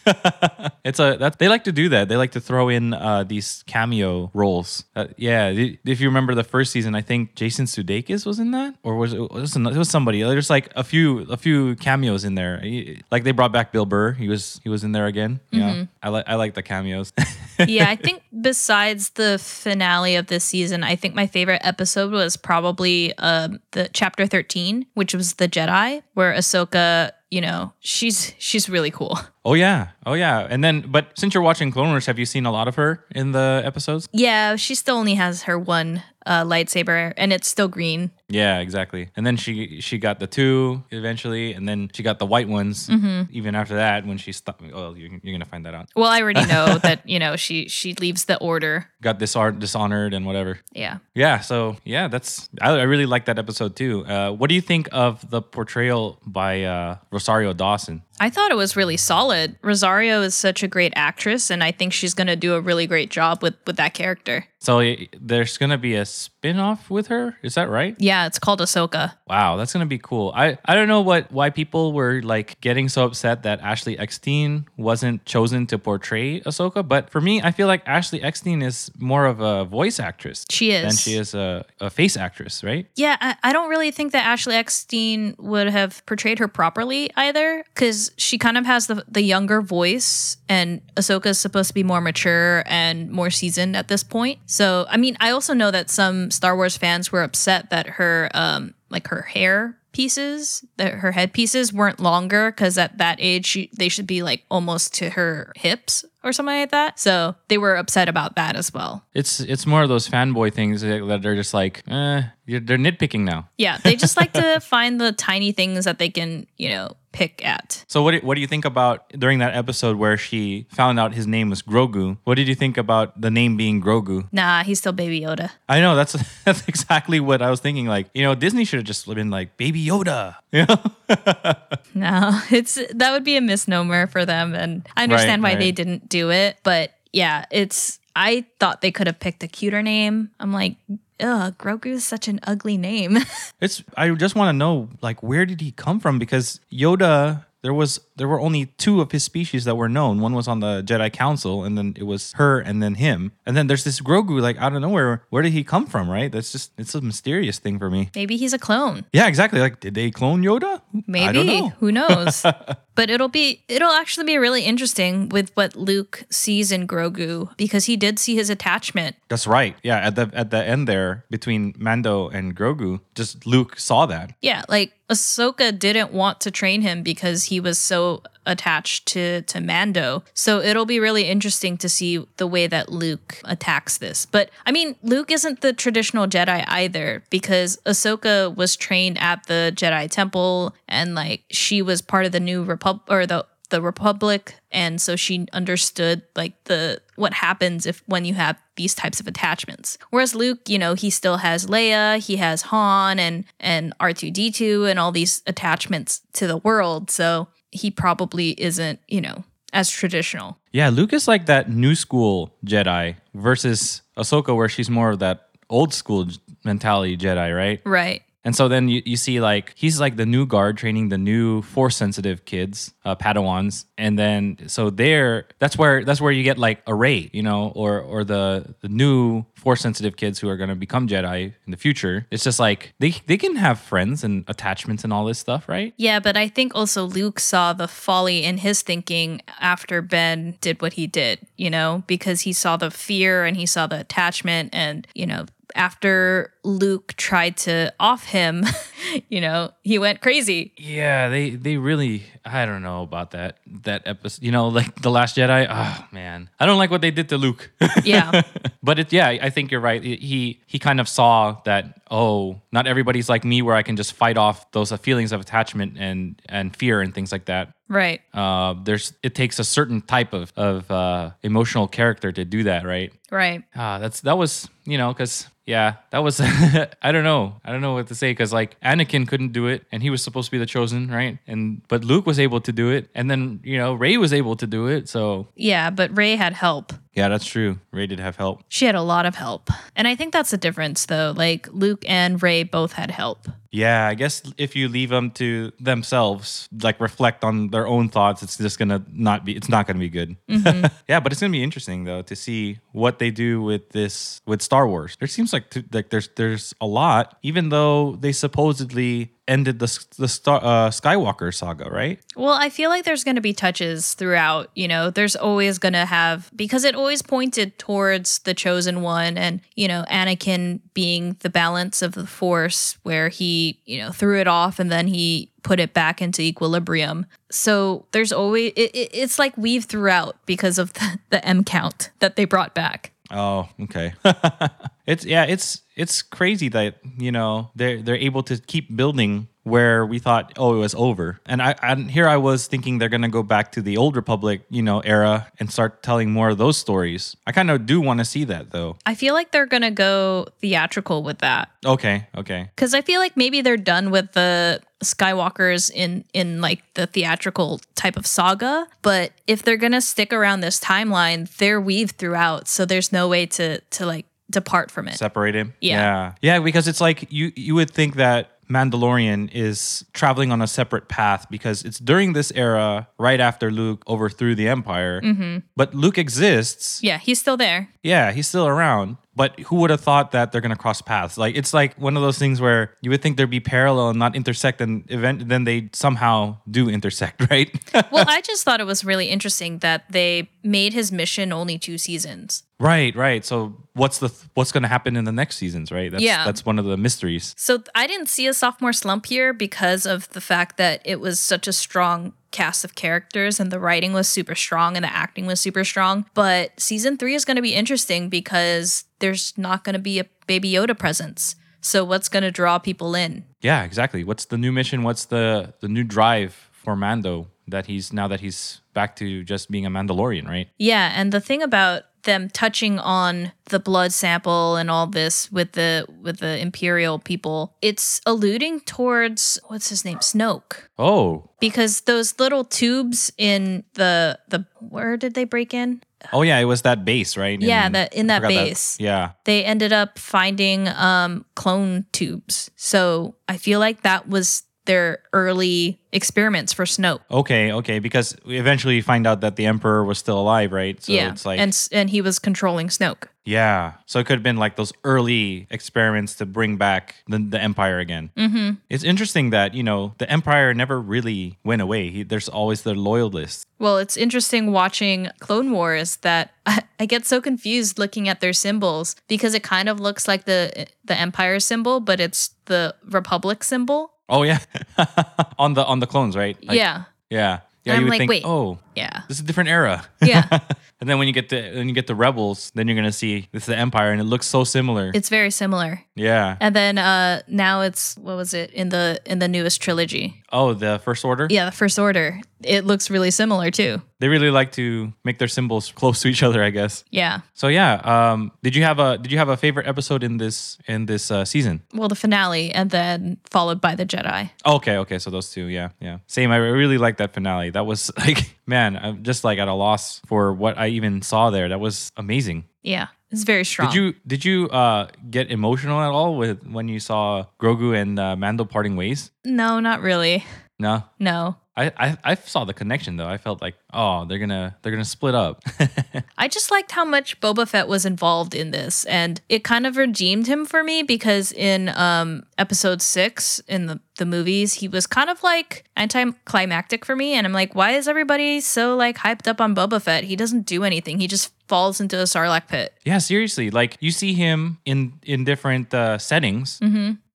it's 0.85 0.99
a 0.99 1.17
that 1.21 1.39
they 1.39 1.47
like 1.49 1.63
to 1.65 1.73
do 1.73 1.89
that. 1.91 2.09
They 2.09 2.17
like 2.17 2.33
to 2.33 2.41
throw 2.41 2.69
in 2.69 2.93
uh, 2.93 3.23
these 3.23 3.63
cameo 3.69 4.33
roles. 4.35 4.85
Uh, 4.97 5.07
yeah, 5.17 5.51
if 5.87 6.01
you 6.01 6.09
remember 6.13 6.35
the 6.35 6.45
first 6.45 6.73
season, 6.73 6.95
I 6.95 7.01
think 7.01 7.35
Jason 7.35 7.67
Sudeikis 7.67 8.27
was 8.27 8.39
in 8.39 8.51
that, 8.53 8.75
or 8.83 8.97
was 8.97 9.13
it 9.13 9.31
was 9.31 9.57
it 9.57 9.63
was 9.77 9.89
somebody? 9.89 10.23
There's 10.23 10.51
like 10.51 10.69
a 10.77 10.85
few 10.85 11.21
a 11.31 11.37
few 11.37 11.75
cameos 11.77 12.25
in 12.25 12.35
there. 12.35 12.63
Like 13.11 13.25
they 13.25 13.33
brought 13.33 13.53
back 13.53 13.73
Bill 13.73 13.87
Burr. 13.87 14.13
He 14.13 14.29
was 14.29 14.61
he 14.63 14.69
was 14.69 14.85
in 14.85 14.93
there 14.93 15.07
again. 15.07 15.41
Yeah, 15.51 15.63
Mm-hmm. 15.73 15.83
I 16.03 16.09
like 16.09 16.25
I 16.29 16.35
like 16.35 16.55
the 16.55 16.63
cameos. 16.63 17.13
yeah, 17.67 17.89
I 17.89 17.97
think 17.97 18.23
besides 18.41 19.11
the 19.11 19.39
finale 19.39 20.17
of 20.17 20.27
this 20.27 20.45
season, 20.45 20.85
I 20.85 20.97
think 20.97 21.15
my 21.15 21.27
favorite 21.27 21.61
episode 21.65 22.13
was 22.13 22.37
probably 22.37 23.17
um, 23.19 23.61
the 23.73 23.89
chapter 23.93 24.27
13, 24.27 24.87
which 24.95 25.15
was 25.15 25.35
the 25.35 25.49
Jedi, 25.49 26.03
where 26.15 26.33
Ahsoka, 26.35 27.13
you 27.33 27.41
know, 27.41 27.73
she's 27.81 28.35
she's 28.39 28.69
really 28.69 28.91
cool. 28.91 29.19
oh 29.47 29.55
yeah, 29.55 29.89
oh 30.05 30.13
yeah. 30.13 30.47
And 30.51 30.63
then, 30.63 30.85
but 30.87 31.19
since 31.19 31.33
you're 31.33 31.43
watching 31.43 31.73
Clone 31.73 31.89
Wars, 31.89 32.05
have 32.05 32.19
you 32.19 32.27
seen 32.27 32.45
a 32.45 32.53
lot 32.53 32.69
of 32.69 32.75
her 32.75 33.07
in 33.15 33.33
the 33.33 33.63
episodes? 33.65 34.07
Yeah, 34.13 34.57
she 34.57 34.75
still 34.75 34.97
only 34.97 35.15
has 35.15 35.45
her 35.45 35.59
one 35.59 36.03
uh, 36.27 36.45
lightsaber 36.45 37.13
and 37.17 37.33
it's 37.33 37.49
still 37.49 37.69
green. 37.69 38.11
Yeah, 38.29 38.61
exactly. 38.61 39.11
And 39.17 39.27
then 39.27 39.37
she 39.37 39.81
she 39.81 39.99
got 39.99 40.19
the 40.19 40.27
two 40.27 40.83
eventually, 40.91 41.53
and 41.53 41.69
then 41.69 41.91
she 41.93 42.03
got 42.03 42.19
the 42.19 42.27
white 42.27 42.49
ones. 42.49 42.89
Mm-hmm. 42.89 43.25
Even 43.31 43.55
after 43.55 43.75
that, 43.75 44.07
when 44.07 44.19
she 44.19 44.33
stopped, 44.33 44.63
oh, 44.73 44.95
you're, 44.95 45.11
you're 45.23 45.35
gonna 45.35 45.45
find 45.45 45.67
that 45.67 45.75
out. 45.75 45.91
Well, 45.95 46.11
I 46.11 46.23
already 46.23 46.47
know 46.47 46.79
that 46.83 47.07
you 47.09 47.19
know 47.19 47.37
she 47.37 47.69
she 47.69 47.95
leaves 47.95 48.25
the 48.25 48.39
order. 48.39 48.89
Got 49.03 49.19
disar- 49.19 49.59
dishonored 49.59 50.15
and 50.15 50.25
whatever. 50.25 50.61
Yeah. 50.73 50.99
Yeah, 51.15 51.41
so 51.41 51.77
yeah, 51.85 52.09
that's 52.09 52.49
I, 52.61 52.71
I 52.71 52.83
really 52.85 53.07
like 53.07 53.27
that 53.27 53.39
episode 53.39 53.77
too. 53.77 54.07
Uh, 54.07 54.33
what 54.33 54.49
do 54.49 54.55
you 54.55 54.63
think 54.63 54.89
of 54.93 55.29
the 55.29 55.43
portrayal 55.43 56.19
by 56.27 56.65
uh, 56.65 56.97
Rosario 57.11 57.53
Dawson? 57.53 58.03
I 58.21 58.31
thought 58.31 58.51
it 58.51 58.57
was 58.57 58.77
really 58.77 58.97
solid. 58.97 59.57
Rosario 59.63 60.23
is 60.23 60.35
such 60.35 60.63
a 60.63 60.69
great 60.69 60.93
actress, 60.95 61.51
and 61.51 61.65
I 61.65 61.73
think 61.73 61.93
she's 61.93 62.15
going 62.15 62.27
to 62.29 62.37
do 62.37 62.55
a 62.55 62.61
really 62.61 62.87
great 62.87 63.11
job 63.11 63.43
with, 63.43 63.55
with 63.67 63.77
that 63.77 63.95
character. 63.95 64.47
So 64.61 64.95
there's 65.21 65.59
gonna 65.59 65.79
be 65.79 65.97
a 65.97 66.05
spin-off 66.43 66.91
with 66.91 67.07
her. 67.07 67.37
Is 67.45 67.55
that 67.55 67.71
right? 67.71 67.95
Yeah, 67.99 68.27
it's 68.27 68.41
called 68.41 68.59
Ahsoka. 68.61 69.13
Wow, 69.29 69.57
that's 69.57 69.73
gonna 69.73 69.87
be 69.87 69.99
cool. 69.99 70.33
I 70.35 70.59
I 70.65 70.75
don't 70.75 70.89
know 70.89 71.01
what 71.01 71.31
why 71.31 71.51
people 71.51 71.93
were 71.93 72.21
like 72.23 72.61
getting 72.61 72.89
so 72.89 73.05
upset 73.05 73.45
that 73.45 73.61
Ashley 73.61 73.97
Eckstein 73.97 74.67
wasn't 74.77 75.25
chosen 75.25 75.69
to 75.69 75.79
portray 75.79 76.41
Ahsoka, 76.41 76.87
but 76.87 77.11
for 77.11 77.21
me, 77.21 77.41
I 77.41 77.53
feel 77.53 77.69
like 77.69 77.83
Ashley 77.87 78.21
Eckstein 78.23 78.61
is 78.61 78.91
more 78.99 79.27
of 79.27 79.39
a 79.41 79.65
voice 79.65 80.01
actress 80.01 80.45
She 80.51 80.73
is. 80.73 80.83
than 80.83 80.97
she 80.97 81.15
is 81.17 81.33
a, 81.33 81.65
a 81.81 81.91
face 81.91 82.17
actress, 82.17 82.65
right? 82.65 82.89
Yeah, 82.97 83.17
I, 83.21 83.37
I 83.45 83.53
don't 83.53 83.71
really 83.71 83.93
think 83.93 84.11
that 84.13 84.27
Ashley 84.27 84.57
Eckstein 84.57 85.37
would 85.39 85.69
have 85.69 86.05
portrayed 86.07 86.41
her 86.41 86.49
properly 86.49 87.09
either, 87.17 87.63
because 87.73 88.11
she 88.17 88.37
kind 88.37 88.59
of 88.59 88.67
has 88.67 88.89
the 88.89 89.05
the 89.07 89.23
younger 89.23 89.63
voice, 89.63 90.39
and 90.49 90.81
Ahsoka 90.97 91.27
is 91.27 91.39
supposed 91.39 91.69
to 91.69 91.75
be 91.75 91.85
more 91.85 92.01
mature 92.01 92.65
and 92.67 93.13
more 93.13 93.31
seasoned 93.31 93.77
at 93.77 93.87
this 93.87 94.03
point. 94.03 94.41
So, 94.47 94.87
I 94.91 94.97
mean, 94.97 95.17
I 95.21 95.31
also 95.31 95.55
know 95.55 95.71
that 95.71 95.89
some 95.89 96.31
Star 96.33 96.57
Wars 96.57 96.77
fans 96.77 97.13
were 97.13 97.23
upset 97.23 97.71
that 97.71 97.87
her 97.87 98.29
um 98.35 98.75
like 98.91 99.09
her 99.09 99.23
hair 99.23 99.79
pieces 99.93 100.65
that 100.79 100.95
her 100.95 101.13
head 101.13 101.33
pieces 101.35 101.71
weren't 101.73 102.01
longer 102.01 102.51
because 102.51 102.79
at 102.79 102.97
that 102.97 103.19
age 103.21 103.45
she, 103.47 103.71
they 103.77 103.91
should 103.91 104.07
be 104.07 104.23
like 104.23 104.43
almost 104.51 104.95
to 104.95 105.11
her 105.11 105.53
hips 105.55 106.03
or 106.25 106.33
something 106.33 106.55
like 106.61 106.71
that 106.71 106.99
so 106.99 107.35
they 107.49 107.59
were 107.59 107.77
upset 107.77 108.09
about 108.09 108.35
that 108.37 108.57
as 108.57 108.73
well 108.73 109.05
It's 109.13 109.41
it's 109.41 109.67
more 109.67 109.83
of 109.83 109.91
those 109.91 110.09
fanboy 110.09 110.55
things 110.55 110.81
that 110.81 111.21
they're 111.23 111.35
just 111.35 111.53
like, 111.53 111.83
eh, 111.89 112.23
they're 112.47 112.79
nitpicking 112.79 113.21
now. 113.21 113.51
yeah 113.59 113.77
they 113.85 113.95
just 113.95 114.17
like 114.17 114.33
to 114.33 114.61
find 114.63 114.99
the 114.99 115.13
tiny 115.13 115.53
things 115.53 115.85
that 115.85 115.99
they 115.99 116.09
can 116.09 116.47
you 116.57 116.71
know 116.71 116.97
pick 117.13 117.45
at 117.45 117.85
So 117.89 118.03
what 118.03 118.13
do, 118.13 118.19
what 118.27 118.35
do 118.35 118.41
you 118.41 118.47
think 118.47 118.65
about 118.65 119.09
during 119.11 119.39
that 119.39 119.55
episode 119.55 119.97
where 119.97 120.17
she 120.17 120.67
found 120.71 120.99
out 120.99 121.15
his 121.15 121.27
name 121.27 121.51
was 121.51 121.63
Grogu? 121.63 122.19
What 122.25 122.37
did 122.37 122.49
you 122.49 122.55
think 122.55 122.77
about 122.77 123.21
the 123.21 123.31
name 123.31 123.57
being 123.57 123.81
Grogu? 123.83 124.27
Nah, 124.33 124.63
he's 124.65 124.79
still 124.79 124.93
Baby 124.93 125.21
Yoda. 125.21 125.51
I 125.69 125.81
know 125.81 125.95
that's 125.95 126.13
that's 126.45 126.67
exactly 126.69 127.21
what 127.21 127.43
I 127.43 127.51
was 127.51 127.61
thinking. 127.61 127.87
Like, 127.87 128.09
you 128.15 128.23
know, 128.23 128.35
Disney 128.35 128.65
should 128.65 128.79
have 128.79 128.87
just 128.87 129.07
been 129.07 129.31
like 129.31 129.57
Baby 129.57 129.85
Yoda. 129.85 130.37
You 130.53 130.67
know? 130.67 130.77
No, 131.95 132.41
it's 132.51 132.79
that 132.95 133.13
would 133.13 133.25
be 133.25 133.37
a 133.37 133.41
misnomer 133.41 134.07
for 134.07 134.25
them, 134.25 134.55
and 134.55 134.87
I 134.97 135.03
understand 135.05 135.43
Right, 135.43 135.55
why 135.55 135.61
they 135.61 135.73
didn't 135.73 136.09
do 136.09 136.31
it. 136.31 136.57
But 136.63 136.93
yeah, 137.13 137.45
it's. 137.51 137.99
I 138.15 138.45
thought 138.61 138.81
they 138.83 138.91
could 138.93 139.07
have 139.07 139.19
picked 139.19 139.43
a 139.43 139.49
cuter 139.49 139.83
name. 139.83 140.31
I'm 140.41 140.53
like, 140.53 140.77
ugh, 141.23 141.57
Grogu 141.59 141.87
is 141.87 142.05
such 142.05 142.29
an 142.29 142.41
ugly 142.45 142.77
name. 142.77 143.19
It's 143.61 143.83
I 143.97 144.11
just 144.11 144.35
want 144.35 144.49
to 144.49 144.53
know 144.53 144.89
like 145.01 145.23
where 145.23 145.47
did 145.47 145.61
he 145.61 145.71
come 145.71 146.01
from 146.01 146.19
because 146.19 146.61
Yoda 146.73 147.45
there 147.63 147.73
was 147.73 148.01
there 148.17 148.29
were 148.29 148.41
only 148.41 148.67
two 148.67 149.01
of 149.01 149.13
his 149.13 149.25
species 149.25 149.65
that 149.65 149.77
were 149.77 149.89
known. 149.89 150.21
One 150.21 150.35
was 150.35 150.49
on 150.49 150.61
the 150.61 150.83
Jedi 150.83 151.13
Council 151.13 151.65
and 151.65 151.79
then 151.79 151.95
it 151.97 152.03
was 152.05 152.33
her 152.35 152.61
and 152.61 152.83
then 152.83 152.95
him. 152.95 153.33
And 153.47 153.57
then 153.57 153.69
there's 153.69 153.85
this 153.85 154.01
Grogu 154.01 154.41
like 154.41 154.57
out 154.59 154.75
of 154.75 154.83
nowhere. 154.83 154.93
Where 154.93 155.23
where 155.31 155.43
did 155.43 155.53
he 155.53 155.65
come 155.65 155.87
from, 155.87 156.11
right? 156.11 156.31
That's 156.31 156.53
just 156.53 156.73
it's 156.77 156.95
a 156.95 157.01
mysterious 157.01 157.59
thing 157.59 157.79
for 157.79 157.89
me. 157.89 158.11
Maybe 158.15 158.37
he's 158.37 158.53
a 158.53 158.59
clone. 158.59 159.05
Yeah, 159.13 159.29
exactly. 159.29 159.61
Like 159.61 159.81
did 159.81 159.95
they 159.95 160.11
clone 160.11 160.43
Yoda? 160.43 160.83
Maybe. 161.07 161.25
I 161.25 161.33
don't 161.33 161.47
know. 161.47 161.69
Who 161.79 161.93
knows? 161.93 162.45
but 162.95 163.11
it'll 163.11 163.29
be 163.29 163.63
it'll 163.69 163.93
actually 163.93 164.27
be 164.27 164.39
really 164.39 164.65
interesting 164.65 165.29
with 165.29 165.51
what 165.55 165.77
Luke 165.77 166.25
sees 166.31 166.73
in 166.73 166.87
Grogu 166.87 167.57
because 167.57 167.87
he 167.87 167.97
did 167.97 168.19
see 168.19 168.35
his 168.35 168.51
attachment. 168.51 169.17
That's 169.29 169.47
right. 169.47 169.77
Yeah, 169.83 169.99
at 169.99 170.17
the 170.17 170.31
at 170.35 170.51
the 170.51 170.63
end 170.65 170.89
there 170.89 171.25
between 171.31 171.75
Mando 171.79 172.29
and 172.29 172.57
Grogu, 172.57 173.01
just 173.15 173.47
Luke 173.47 173.79
saw 173.79 174.07
that. 174.07 174.35
Yeah, 174.41 174.63
like 174.69 174.93
Ahsoka 175.09 175.77
didn't 175.77 176.13
want 176.13 176.41
to 176.41 176.51
train 176.51 176.83
him 176.83 177.03
because 177.03 177.45
he 177.45 177.61
was 177.61 177.79
so 177.79 178.23
attached 178.47 179.07
to 179.07 179.43
to 179.43 179.61
Mando. 179.61 180.25
So 180.35 180.61
it'll 180.61 180.87
be 180.87 180.99
really 180.99 181.25
interesting 181.25 181.77
to 181.79 181.89
see 181.89 182.27
the 182.37 182.47
way 182.47 182.67
that 182.67 182.91
Luke 182.91 183.41
attacks 183.45 183.99
this. 183.99 184.27
But 184.27 184.51
I 184.67 184.73
mean, 184.73 184.97
Luke 185.03 185.31
isn't 185.31 185.61
the 185.61 185.73
traditional 185.73 186.27
Jedi 186.27 186.65
either 186.67 187.23
because 187.31 187.79
Ahsoka 187.87 188.55
was 188.55 188.77
trained 188.77 189.19
at 189.21 189.47
the 189.47 189.73
Jedi 189.75 190.11
Temple 190.11 190.75
and 190.89 191.15
like 191.15 191.45
she 191.51 191.83
was 191.83 192.03
part 192.03 192.27
of 192.27 192.33
the 192.33 192.41
new 192.41 192.65
Republic 192.65 193.03
or 193.09 193.27
the 193.27 193.47
the 193.73 193.83
Republic 193.83 194.55
and 194.71 195.01
so 195.01 195.17
she 195.17 195.47
understood 195.55 196.23
like 196.37 196.53
the 196.65 197.01
what 197.17 197.33
happens 197.33 197.87
if 197.87 198.03
when 198.07 198.27
you 198.27 198.35
have 198.35 198.57
these 198.77 198.95
types 198.95 199.19
of 199.19 199.27
attachments. 199.27 199.97
Whereas 200.11 200.35
Luke, 200.35 200.69
you 200.69 200.79
know, 200.79 200.93
he 200.95 201.09
still 201.09 201.39
has 201.39 201.67
Leia, 201.67 202.19
he 202.19 202.37
has 202.37 202.63
Han 202.63 203.19
and 203.19 203.45
and 203.59 203.95
R2D2 203.99 204.91
and 204.91 204.99
all 204.99 205.11
these 205.11 205.43
attachments 205.47 206.21
to 206.35 206.47
the 206.47 206.59
world. 206.59 207.11
So 207.11 207.49
he 207.71 207.91
probably 207.91 208.51
isn't, 208.61 209.01
you 209.09 209.23
know, 209.23 209.45
as 209.73 209.91
traditional. 209.91 210.59
Yeah, 210.73 210.91
Luke 210.91 211.15
is 211.15 211.27
like 211.27 211.47
that 211.47 211.71
new 211.71 211.95
school 211.95 212.55
Jedi 212.65 213.17
versus 213.35 214.03
Ahsoka, 214.19 214.55
where 214.55 214.69
she's 214.69 214.91
more 214.91 215.11
of 215.11 215.19
that 215.21 215.49
old 215.71 215.95
school 215.95 216.29
mentality 216.63 217.17
Jedi, 217.17 217.57
right? 217.57 217.81
Right. 217.87 218.23
And 218.45 218.57
so 218.57 218.69
then 218.69 218.89
you, 218.89 219.03
you 219.05 219.17
see 219.17 219.41
like 219.41 219.73
he's 219.77 220.01
like 220.01 220.17
the 220.17 220.27
new 220.27 220.47
guard 220.47 220.77
training 220.77 221.09
the 221.09 221.19
new 221.19 221.63
force 221.63 221.97
sensitive 221.97 222.45
kids, 222.45 222.93
uh, 223.05 223.15
Padawans, 223.15 223.85
and 223.97 224.19
then 224.19 224.59
so 224.67 224.91
there 224.91 225.47
that's 225.59 225.79
where 225.79 226.05
that's 226.05 226.21
where 226.21 226.33
you 226.33 226.43
get 226.43 226.59
like 226.59 226.83
a 226.87 226.95
Rey, 226.95 227.31
you 227.33 227.43
know, 227.43 227.73
or 227.75 228.01
or 228.01 228.25
the 228.25 228.75
the 228.81 228.89
new 228.89 229.45
force 229.55 229.81
sensitive 229.81 230.17
kids 230.17 230.41
who 230.41 230.49
are 230.49 230.57
going 230.57 230.71
to 230.71 230.75
become 230.75 231.07
Jedi 231.07 231.55
in 231.67 231.71
the 231.71 231.77
future. 231.77 232.27
It's 232.31 232.43
just 232.43 232.59
like 232.59 232.95
they 232.99 233.11
they 233.27 233.37
can 233.37 233.57
have 233.57 233.79
friends 233.79 234.25
and 234.25 234.45
attachments 234.49 235.05
and 235.05 235.13
all 235.13 235.25
this 235.25 235.39
stuff, 235.39 235.69
right? 235.69 235.95
Yeah, 235.97 236.19
but 236.19 236.37
I 236.37 236.49
think 236.49 236.75
also 236.75 237.05
Luke 237.05 237.39
saw 237.39 237.73
the 237.73 237.89
folly 237.89 238.45
in 238.45 238.59
his 238.59 238.83
thinking 238.83 239.41
after 239.61 240.03
Ben 240.03 240.57
did 240.61 240.83
what 240.83 240.95
he 240.95 241.07
did, 241.07 241.47
you 241.57 241.71
know, 241.71 242.03
because 242.07 242.43
he 242.43 242.53
saw 242.53 242.77
the 242.77 242.91
fear 242.91 243.45
and 243.45 243.57
he 243.57 243.67
saw 243.67 243.87
the 243.87 244.01
attachment 244.01 244.71
and, 244.73 245.07
you 245.15 245.27
know, 245.27 245.47
after 245.75 246.53
Luke 246.65 247.15
tried 247.17 247.57
to 247.59 247.93
off 247.99 248.25
him, 248.25 248.65
you 249.29 249.41
know, 249.41 249.71
he 249.83 249.99
went 249.99 250.21
crazy. 250.21 250.73
Yeah, 250.77 251.29
they 251.29 251.51
they 251.51 251.77
really 251.77 252.25
I 252.45 252.67
don't 252.67 252.83
know 252.83 253.03
about 253.03 253.33
that 253.33 253.59
that 253.85 254.03
episode. 254.07 254.43
You 254.45 254.53
know, 254.53 254.69
like 254.69 255.01
the 255.03 255.11
Last 255.11 255.37
Jedi. 255.37 255.67
Oh 255.69 256.07
man, 256.13 256.51
I 256.59 256.67
don't 256.67 256.79
like 256.79 256.91
what 256.91 257.01
they 257.01 257.11
did 257.11 257.29
to 257.31 257.39
Luke. 257.39 257.71
Yeah. 258.05 258.43
but 258.83 258.99
it 258.99 259.13
yeah, 259.13 259.29
I 259.29 259.51
think 259.51 259.71
you're 259.71 259.81
right. 259.81 260.03
He 260.03 260.61
he 260.67 260.79
kind 260.79 261.01
of 261.01 261.09
saw 261.09 261.61
that 261.65 262.01
oh, 262.11 262.61
not 262.73 262.87
everybody's 262.87 263.29
like 263.29 263.45
me, 263.45 263.63
where 263.63 263.77
I 263.77 263.83
can 263.83 263.97
just 263.97 264.13
fight 264.13 264.37
off 264.37 264.71
those 264.73 264.93
feelings 264.93 265.33
of 265.33 265.41
attachment 265.41 265.97
and 265.99 266.41
and 266.49 266.75
fear 266.77 267.01
and 267.01 267.15
things 267.15 267.33
like 267.33 267.47
that. 267.47 267.73
Right. 267.89 268.21
Uh, 268.33 268.75
there's 268.85 269.13
it 269.23 269.35
takes 269.35 269.59
a 269.59 269.65
certain 269.65 270.01
type 270.01 270.33
of 270.33 270.53
of 270.57 270.91
uh, 270.91 271.31
emotional 271.43 271.89
character 271.89 272.33
to 272.33 272.45
do 272.45 272.63
that, 272.65 272.87
right? 272.87 273.13
Right. 273.31 273.63
Ah, 273.75 273.99
that's 273.99 274.21
that 274.23 274.39
was 274.39 274.69
you 274.85 274.99
know 274.99 275.13
because 275.13 275.47
yeah 275.67 275.95
that 276.11 276.19
was 276.19 276.41
I 277.03 277.13
don't 277.13 277.23
know 277.25 277.61
I 277.65 277.71
don't 277.73 277.81
know 277.83 277.93
what 277.95 278.09
to 278.09 278.15
say 278.15 278.31
because 278.33 278.53
like 278.53 278.81
Anakin 278.81 279.29
couldn't 279.29 279.53
do 279.53 279.67
it 279.67 279.85
and 279.93 280.03
he 280.03 280.11
was 280.11 280.23
supposed 280.23 280.47
to 280.47 280.51
be 280.51 280.59
the 280.59 280.67
chosen 280.67 281.09
right 281.09 281.39
and 281.47 281.83
but 281.89 282.05
Luke 282.05 282.27
was 282.27 282.41
able 282.41 282.61
to 282.63 282.73
do 282.73 282.91
it 282.91 283.09
and 283.15 283.31
then 283.31 283.61
you 283.63 283.79
know 283.79 283.95
Rey 283.95 284.17
was 284.17 284.33
able 284.33 284.57
to 284.57 284.67
do 284.67 284.87
it 284.89 285.09
so 285.09 285.47
Yeah, 285.55 285.91
but 285.91 286.17
Rey 286.17 286.37
had 286.37 286.53
help. 286.55 286.93
Yeah 287.15 287.29
that's 287.29 287.45
true 287.45 287.79
Rey 287.93 288.07
did 288.07 288.21
have 288.21 288.37
help 288.37 288.63
She 288.69 288.87
had 288.87 288.95
a 288.95 289.03
lot 289.03 289.27
of 289.27 289.35
help. 289.35 289.71
And 289.97 290.09
I 290.09 290.15
think 290.17 290.33
that's 290.33 290.51
the 290.51 290.57
difference 290.57 291.07
though. 291.07 291.33
Like 291.37 291.69
Luke 291.73 292.05
and 292.09 292.43
Rey 292.43 292.63
both 292.63 292.93
had 292.93 293.11
help. 293.11 293.49
yeah 293.71 294.07
I 294.07 294.15
guess 294.15 294.43
if 294.59 294.77
you 294.77 294.89
leave 294.89 295.09
them 295.09 295.31
to 295.33 295.73
themselves 295.81 296.69
like 296.83 297.01
reflect 297.01 297.43
on 297.45 297.69
their 297.69 297.87
own 297.87 298.09
thoughts 298.09 298.43
it's 298.43 298.57
just 298.59 298.79
gonna 298.79 299.03
not 299.11 299.45
be 299.45 299.57
it's 299.57 299.69
not 299.69 299.87
gonna 299.87 299.99
be 299.99 300.11
good 300.11 300.37
mm-hmm. 300.49 300.87
yeah 301.09 301.21
but 301.21 301.33
it's 301.33 301.41
gonna 301.41 301.53
be 301.53 301.63
interesting 301.63 302.05
though 302.05 302.23
to 302.23 302.37
see 302.37 302.79
what 302.93 303.19
they 303.19 303.31
do 303.31 303.63
with 303.63 303.91
this 303.91 304.41
with 304.47 304.61
Star 304.63 304.87
Wars 304.87 305.17
there 305.21 305.29
seems 305.29 305.53
like 305.53 305.71
to, 305.71 305.85
like 305.93 306.11
there's 306.11 306.29
there's 306.37 306.75
a 306.81 306.87
lot 306.87 307.39
even 307.43 307.69
though 307.71 308.17
they 308.17 308.33
supposedly 308.33 309.33
ended 309.49 309.79
the 309.79 310.07
the 310.19 310.29
Star, 310.29 310.61
uh, 310.63 310.91
Skywalker 310.91 311.53
saga 311.55 311.91
right 311.91 312.21
Well, 312.37 312.53
I 312.53 312.69
feel 312.69 312.91
like 312.91 313.05
there's 313.05 313.25
going 313.25 313.37
to 313.37 313.43
be 313.43 313.53
touches 313.53 314.15
throughout. 314.15 314.71
You 314.75 314.89
know, 314.89 315.11
there's 315.11 315.37
always 315.37 315.79
going 315.79 315.95
to 315.95 316.07
have, 316.07 316.51
because 316.55 316.85
it 316.85 316.95
always 316.95 317.23
pointed 317.23 317.79
towards 317.79 318.39
the 318.41 318.55
chosen 318.55 319.03
one 319.03 319.37
and, 319.37 319.61
you 319.75 319.89
know, 319.89 320.05
Anakin 320.11 320.81
being 320.95 321.37
the 321.41 321.51
balance 321.51 322.03
of 322.03 322.13
the 322.13 322.27
force 322.27 322.99
where 323.03 323.29
he, 323.29 323.81
you 323.85 323.99
know, 323.99 324.11
threw 324.13 324.41
it 324.41 324.49
off 324.49 324.79
and 324.79 324.91
then 324.91 325.09
he 325.09 325.51
put 325.63 325.81
it 325.81 325.95
back 325.95 326.23
into 326.23 326.43
equilibrium. 326.43 327.27
So 327.51 328.07
there's 328.13 328.33
always, 328.33 328.73
it, 328.77 328.95
it, 328.95 329.11
it's 329.13 329.39
like 329.39 329.57
weave 329.57 329.85
throughout 329.85 330.37
because 330.47 330.79
of 330.79 330.93
the, 330.95 331.19
the 331.31 331.45
M 331.45 331.65
count 331.65 332.11
that 332.21 332.37
they 332.37 332.45
brought 332.45 332.75
back. 332.75 333.13
Oh, 333.31 333.69
okay. 333.81 334.13
It's 335.07 335.25
yeah, 335.25 335.45
it's 335.45 335.83
it's 335.97 336.23
crazy 336.23 336.69
that 336.71 336.97
you 337.19 337.33
know 337.33 337.71
they're 337.75 338.01
they're 338.03 338.17
able 338.17 338.43
to 338.45 338.59
keep 338.59 338.95
building 338.95 339.49
where 339.65 340.05
we 340.05 340.19
thought 340.19 340.53
oh 340.57 340.75
it 340.75 340.79
was 340.79 340.95
over, 340.95 341.41
and 341.47 341.63
I 341.63 341.75
and 341.83 342.11
here 342.11 342.29
I 342.29 342.37
was 342.37 342.67
thinking 342.67 342.99
they're 342.99 343.09
gonna 343.09 343.29
go 343.29 343.43
back 343.43 343.73
to 343.73 343.83
the 343.83 343.97
old 343.97 344.17
Republic 344.17 344.63
you 344.71 344.83
know 344.83 345.01
era 345.01 345.49
and 345.59 345.73
start 345.73 346.03
telling 346.03 346.31
more 346.31 346.51
of 346.51 346.59
those 346.59 346.77
stories. 346.77 347.37
I 347.47 347.53
kind 347.53 347.71
of 347.71 347.87
do 347.87 348.01
want 348.01 348.19
to 348.21 348.25
see 348.25 348.45
that 348.45 348.71
though. 348.71 348.97
I 349.05 349.15
feel 349.15 349.35
like 349.35 349.51
they're 349.51 349.67
gonna 349.67 349.91
go 349.91 350.47
theatrical 350.61 351.23
with 351.23 351.39
that 351.39 351.71
Okay, 351.85 352.27
okay, 352.37 352.71
because 352.75 352.95
I 352.95 353.01
feel 353.03 353.21
like 353.21 353.37
maybe 353.37 353.61
they're 353.61 353.77
done 353.77 354.11
with 354.11 354.33
the 354.33 354.81
Skywalkers 355.03 355.91
in 355.91 356.25
in 356.33 356.61
like 356.61 356.83
the 356.95 357.09
theatrical 357.09 357.81
type 357.97 358.17
of 358.17 358.25
saga. 358.25 358.87
But 359.03 359.33
if 359.49 359.63
they're 359.63 359.77
gonna 359.77 360.01
stick 360.01 360.33
around 360.33 360.61
this 360.61 360.79
timeline, 360.79 361.53
they're 361.57 361.81
weaved 361.81 362.17
throughout, 362.19 362.69
so 362.69 362.85
there's 362.85 363.11
no 363.11 363.29
way 363.29 363.47
to 363.47 363.81
to 363.81 364.07
like 364.07 364.27
depart 364.53 364.91
from 364.91 365.09
it. 365.09 365.17
separate 365.17 365.55
him. 365.55 365.75
Yeah. 365.81 365.97
yeah, 365.97 366.55
yeah, 366.55 366.61
because 366.61 366.87
it's 366.87 367.01
like 367.01 367.27
you 367.33 367.53
you 367.57 367.75
would 367.75 367.91
think 367.91 368.17
that. 368.17 368.49
Mandalorian 368.71 369.51
is 369.53 370.03
traveling 370.15 370.51
on 370.51 370.63
a 370.63 370.67
separate 370.67 371.07
path 371.07 371.45
because 371.51 371.85
it's 371.85 371.99
during 371.99 372.33
this 372.33 372.51
era, 372.55 373.07
right 373.19 373.39
after 373.39 373.71
Luke 373.71 374.03
overthrew 374.09 374.55
the 374.55 374.67
Empire. 374.67 375.21
Mm-hmm. 375.21 375.59
But 375.77 375.95
Luke 375.95 376.17
exists. 376.17 377.03
yeah, 377.03 377.19
he's 377.19 377.39
still 377.39 377.59
there. 377.59 377.91
Yeah, 378.03 378.33
he's 378.33 378.49
still 378.49 378.67
around. 378.67 379.19
But 379.37 379.59
who 379.61 379.77
would 379.77 379.91
have 379.91 380.01
thought 380.01 380.31
that 380.33 380.53
they're 380.53 380.61
gonna 380.63 380.77
cross 380.77 381.03
paths? 381.03 381.37
Like 381.37 381.55
it's 381.55 381.75
like 381.75 381.97
one 382.01 382.17
of 382.17 382.23
those 382.23 382.39
things 382.39 382.61
where 382.63 382.95
you 383.03 383.11
would 383.11 383.21
think 383.21 383.37
there'd 383.37 383.51
be 383.51 383.61
parallel 383.61 384.11
and 384.11 384.19
not 384.19 384.35
intersect, 384.37 384.81
and 384.81 385.05
event 385.11 385.49
then 385.49 385.65
they 385.65 385.91
somehow 385.93 386.57
do 386.71 386.89
intersect, 386.89 387.45
right? 387.51 387.69
Well, 388.11 388.25
I 388.29 388.41
just 388.41 388.65
thought 388.65 388.81
it 388.81 388.87
was 388.87 389.05
really 389.05 389.27
interesting 389.29 389.79
that 389.81 390.05
they 390.11 390.51
made 390.63 390.93
his 390.95 391.13
mission 391.13 391.53
only 391.53 391.79
two 391.79 391.99
seasons. 391.99 392.63
Right, 392.83 393.15
right. 393.17 393.45
So 393.45 393.75
what's 393.95 394.19
the 394.19 394.31
what's 394.55 394.73
gonna 394.73 394.89
happen 394.89 395.17
in 395.17 395.25
the 395.25 395.33
next 395.33 395.57
seasons, 395.57 395.91
right? 395.93 396.11
That's, 396.11 396.23
Yeah. 396.23 396.45
that's 396.45 396.65
one 396.67 396.79
of 396.79 396.85
the 396.85 396.97
mysteries. 396.97 397.55
So 397.57 397.83
I 397.95 398.07
didn't 398.07 398.29
see 398.29 398.47
a 398.47 398.55
sophomore 398.55 398.93
slump 398.93 399.27
here 399.27 399.53
because 399.53 400.07
of 400.07 400.29
the 400.31 400.41
fact 400.41 400.77
that 400.79 401.01
it 401.05 401.21
was 401.21 401.39
such 401.41 401.69
a 401.69 401.73
strong 401.73 402.33
cast 402.51 402.85
of 402.85 402.95
characters 402.95 403.59
and 403.61 403.71
the 403.71 403.81
writing 403.81 404.13
was 404.13 404.29
super 404.29 404.55
strong 404.55 404.97
and 404.97 405.05
the 405.05 405.13
acting 405.13 405.47
was 405.47 405.61
super 405.61 405.85
strong. 405.85 406.27
But 406.35 406.79
season 406.79 407.17
three 407.17 407.35
is 407.35 407.45
going 407.47 407.57
to 407.57 407.63
be 407.63 407.75
interesting 407.75 408.29
because 408.29 409.05
there's 409.21 409.55
not 409.57 409.85
going 409.85 409.95
to 409.95 409.99
be 409.99 410.19
a 410.21 410.27
Baby 410.47 410.71
Yoda 410.73 410.99
presence. 410.99 411.57
So 411.81 412.05
what's 412.05 412.29
going 412.29 412.43
to 412.43 412.51
draw 412.51 412.79
people 412.79 413.15
in? 413.15 413.45
Yeah, 413.63 413.85
exactly. 413.85 414.23
What's 414.23 414.45
the 414.45 414.59
new 414.59 414.71
mission? 414.73 415.03
What's 415.03 415.25
the 415.27 415.73
the 415.81 415.89
new 415.89 416.05
drive 416.05 416.53
for 416.73 416.95
Mando 416.97 417.49
that 417.69 417.87
he's 417.87 418.13
now 418.13 418.29
that 418.29 418.41
he's 418.41 418.81
back 418.93 419.17
to 419.17 419.43
just 419.45 419.71
being 419.71 419.87
a 419.87 419.91
Mandalorian, 419.91 420.47
right? 420.47 420.69
Yeah, 420.79 421.13
and 421.15 421.33
the 421.33 421.41
thing 421.41 421.63
about 421.63 422.03
them 422.23 422.49
touching 422.51 422.99
on 422.99 423.53
the 423.67 423.79
blood 423.79 424.13
sample 424.13 424.77
and 424.77 424.91
all 424.91 425.07
this 425.07 425.51
with 425.51 425.73
the 425.73 426.07
with 426.21 426.39
the 426.39 426.59
imperial 426.59 427.19
people, 427.19 427.75
it's 427.83 428.21
alluding 428.27 428.81
towards 428.81 429.59
what's 429.69 429.89
his 429.89 430.05
name, 430.05 430.19
Snoke. 430.19 430.89
Oh, 430.99 431.51
because 431.61 432.03
those 432.03 432.39
little 432.39 432.65
tubes 432.65 433.33
in 433.39 433.85
the 433.95 434.39
the 434.49 434.67
where 434.81 435.17
did 435.17 435.35
they 435.35 435.45
break 435.45 435.75
in? 435.75 436.03
oh 436.33 436.43
yeah, 436.43 436.59
it 436.59 436.67
was 436.67 436.83
that 436.83 437.05
base, 437.05 437.37
right? 437.37 437.61
Yeah, 437.61 437.89
that- 437.89 438.15
in 438.15 438.29
that 438.29 438.43
base. 438.43 438.97
yeah, 439.01 439.31
They 439.45 439.65
ended 439.65 439.93
up 439.93 440.19
finding 440.19 440.87
um 440.89 441.45
clone 441.57 442.07
tubes. 442.13 442.71
So 442.77 443.35
I 443.49 443.57
feel 443.57 443.81
like 443.81 444.03
that 444.03 444.29
was 444.29 444.63
their 444.85 445.19
early 445.33 446.01
experiments 446.13 446.73
for 446.73 446.85
Snoke. 446.85 447.21
Okay, 447.31 447.73
okay, 447.73 447.99
because 447.99 448.37
we 448.45 448.59
eventually 448.59 449.01
find 449.01 449.27
out 449.27 449.41
that 449.41 449.57
the 449.57 449.67
Emperor 449.67 450.05
was 450.05 450.19
still 450.19 450.39
alive, 450.39 450.73
right? 450.73 451.03
So 451.03 451.13
yeah, 451.13 451.31
it's 451.31 451.47
like 451.47 451.59
and 451.59 451.89
and 451.93 452.11
he 452.11 452.21
was 452.21 452.39
controlling 452.39 452.89
Snoke. 452.89 453.25
yeah. 453.45 453.95
So 454.07 454.21
it 454.21 454.27
could 454.27 454.35
have 454.35 454.43
been 454.43 454.59
like 454.59 454.77
those 454.77 454.93
early 455.05 455.67
experiments 455.71 456.35
to 456.37 456.47
bring 456.47 456.77
back 456.77 457.17
the, 457.29 457.39
the 457.39 457.61
Empire 457.61 457.99
again. 457.99 458.31
Mm-hmm. 458.37 458.73
It's 458.91 459.05
interesting 459.05 459.51
that, 459.51 459.75
you 459.75 459.83
know, 459.83 460.15
the 460.19 460.31
Empire 460.31 460.75
never 460.75 461.01
really 461.01 461.59
went 461.65 461.81
away. 461.83 462.11
He, 462.11 462.23
there's 462.23 462.49
always 462.49 462.83
the 462.83 462.95
loyalists. 462.95 463.65
Well, 463.79 463.99
it's 463.99 464.17
interesting 464.17 464.71
watching 464.71 465.29
Clone 465.41 465.73
Wars 465.73 466.17
that 466.19 466.53
I, 466.67 466.83
I 467.01 467.07
get 467.07 467.27
so 467.27 467.41
confused 467.41 467.99
looking 467.99 468.29
at 468.29 468.41
their 468.41 468.53
symbols 468.53 469.17
because 469.27 469.55
it 469.55 469.63
kind 469.65 469.89
of 469.89 469.99
looks 469.99 470.29
like 470.29 470.45
the 470.45 470.87
the 471.05 471.19
Empire 471.19 471.59
symbol, 471.59 471.99
but 471.99 472.21
it's 472.21 472.51
the 472.67 472.95
Republic 473.11 473.65
symbol. 473.65 474.12
Oh 474.29 474.43
yeah. 474.45 474.59
on 475.59 475.75
the 475.75 475.85
on 475.85 476.01
the 476.01 476.07
clones, 476.07 476.37
right? 476.37 476.57
Like, 476.65 476.77
yeah, 476.77 477.05
Yeah. 477.31 477.61
Yeah, 477.85 477.95
And 477.95 478.03
you 478.03 478.05
I'm 478.05 478.05
would 478.05 478.11
like, 478.11 478.19
think, 478.21 478.31
wait. 478.31 478.43
oh, 478.47 478.79
yeah, 478.95 479.23
this 479.27 479.39
is 479.39 479.43
a 479.43 479.47
different 479.47 479.69
era. 479.69 480.05
yeah. 480.23 480.47
and 481.01 481.11
then 481.11 481.19
when 481.19 481.27
you 481.27 481.35
get 481.35 481.49
the 481.49 481.73
when 481.75 481.89
you 481.89 481.95
get 481.95 482.07
the 482.07 482.15
rebels, 482.15 482.71
then 482.77 482.87
you're 482.87 482.95
gonna 482.95 483.11
see 483.11 483.49
this 483.51 483.65
is 483.65 483.67
the 483.67 483.77
Empire 483.77 484.13
and 484.13 484.21
it 484.21 484.25
looks 484.25 484.47
so 484.47 484.63
similar. 484.63 485.11
it's 485.15 485.29
very 485.29 485.51
similar. 485.51 486.01
yeah. 486.15 486.57
And 486.61 486.77
then 486.77 486.97
uh 486.97 487.43
now 487.49 487.81
it's 487.81 488.17
what 488.19 488.37
was 488.37 488.55
it 488.55 488.71
in 488.71 488.91
the 488.91 489.19
in 489.27 489.41
the 489.41 489.49
newest 489.49 489.83
trilogy? 489.83 490.41
Oh, 490.53 490.75
the 490.75 491.01
first 491.03 491.25
order? 491.25 491.49
Yeah, 491.51 491.65
the 491.65 491.73
First 491.73 491.99
Order. 491.99 492.39
It 492.65 492.85
looks 492.85 493.11
really 493.11 493.31
similar 493.31 493.71
too. 493.71 494.01
They 494.21 494.29
really 494.29 494.51
like 494.51 494.73
to 494.73 495.13
make 495.25 495.39
their 495.39 495.49
symbols 495.49 495.91
close 495.93 496.21
to 496.21 496.29
each 496.29 496.43
other, 496.43 496.63
I 496.63 496.71
guess. 496.71 497.05
Yeah. 497.11 497.41
So 497.55 497.69
yeah, 497.69 497.95
um, 498.05 498.53
did 498.63 498.77
you 498.77 498.83
have 498.85 498.99
a 498.99 499.19
did 499.19 499.33
you 499.33 499.39
have 499.39 499.49
a 499.49 499.57
favorite 499.57 499.87
episode 499.87 500.23
in 500.23 500.37
this 500.39 500.79
in 500.87 501.07
this 501.07 501.31
uh, 501.31 501.45
season? 501.45 501.83
Well, 501.95 502.09
the 502.09 502.15
finale 502.15 502.71
and 502.73 502.91
then 502.91 503.39
followed 503.51 503.81
by 503.81 503.95
the 503.95 504.07
Jedi. 504.07 504.51
Okay, 504.65 504.97
okay, 504.99 505.19
so 505.19 505.31
those 505.31 505.51
two, 505.51 505.67
yeah, 505.67 505.91
yeah, 506.01 506.19
same. 506.27 506.51
I 506.53 506.57
really 506.57 506.99
like 506.99 507.17
that 507.17 507.35
finale. 507.35 507.71
That 507.71 507.87
was 507.87 508.11
like, 508.19 508.57
man, 508.67 508.97
I'm 508.97 509.23
just 509.23 509.45
like 509.45 509.59
at 509.59 509.69
a 509.69 509.75
loss 509.75 510.21
for 510.27 510.53
what 510.53 510.79
I 510.79 510.89
even 510.89 511.23
saw 511.23 511.51
there. 511.51 511.69
That 511.69 511.81
was 511.81 512.13
amazing. 512.17 512.65
Yeah. 512.83 513.09
It's 513.33 513.45
very 513.45 513.65
strong. 513.65 513.89
Did 513.89 513.97
you 513.97 514.15
did 514.27 514.45
you 514.45 514.69
uh, 514.69 515.09
get 515.31 515.51
emotional 515.51 515.99
at 516.01 516.11
all 516.11 516.37
with 516.37 516.67
when 516.67 516.89
you 516.89 517.01
saw 517.01 517.47
Grogu 517.59 517.97
and 517.97 518.19
uh, 518.19 518.37
Mando 518.37 518.67
parting 518.67 518.95
ways? 518.95 519.31
No, 519.43 519.81
not 519.81 520.03
really. 520.03 520.45
No, 520.79 521.05
No. 521.19 521.57
I, 521.75 521.93
I 521.97 522.17
I 522.23 522.35
saw 522.35 522.65
the 522.65 522.75
connection 522.75 523.17
though. 523.17 523.27
I 523.27 523.39
felt 523.39 523.63
like, 523.63 523.77
oh, 523.93 524.27
they're 524.27 524.39
gonna 524.39 524.77
they're 524.83 524.93
gonna 524.93 525.05
split 525.05 525.35
up. 525.35 525.63
I 526.39 526.47
just 526.49 526.71
liked 526.71 526.93
how 526.93 527.05
much 527.05 527.41
Boba 527.41 527.67
Fett 527.67 527.89
was 527.89 528.05
involved 528.05 528.55
in 528.55 528.73
this, 528.73 529.07
and 529.07 529.41
it 529.49 529.65
kind 529.65 529.87
of 529.87 529.97
redeemed 529.97 530.47
him 530.47 530.67
for 530.67 530.85
me 530.85 531.03
because 531.03 531.51
in 531.51 531.89
um 531.91 532.45
episode 532.59 533.01
six 533.01 533.61
in 533.69 533.87
the 533.87 534.01
the 534.19 534.27
movies, 534.27 534.75
he 534.75 534.89
was 534.89 535.07
kind 535.07 535.31
of 535.31 535.43
like 535.43 535.85
anticlimactic 535.97 537.07
for 537.07 537.17
me, 537.17 537.33
and 537.33 537.47
I'm 537.47 537.55
like, 537.55 537.75
why 537.75 537.93
is 537.93 538.07
everybody 538.07 538.61
so 538.61 538.95
like 538.95 539.17
hyped 539.17 539.49
up 539.49 539.61
on 539.61 539.75
Boba 539.75 540.01
Fett? 540.03 540.25
He 540.25 540.37
doesn't 540.37 540.67
do 540.67 540.85
anything. 540.85 541.21
He 541.21 541.27
just 541.27 541.53
falls 541.69 542.03
into 542.03 542.19
a 542.19 542.25
sarlacc 542.25 542.69
pit. 542.69 542.93
Yeah, 543.07 543.17
seriously. 543.17 543.71
Like 543.71 543.97
you 544.01 544.11
see 544.11 544.35
him 544.35 544.77
in 544.85 545.15
in 545.23 545.45
different 545.45 545.95
uh, 545.95 546.19
settings, 546.19 546.79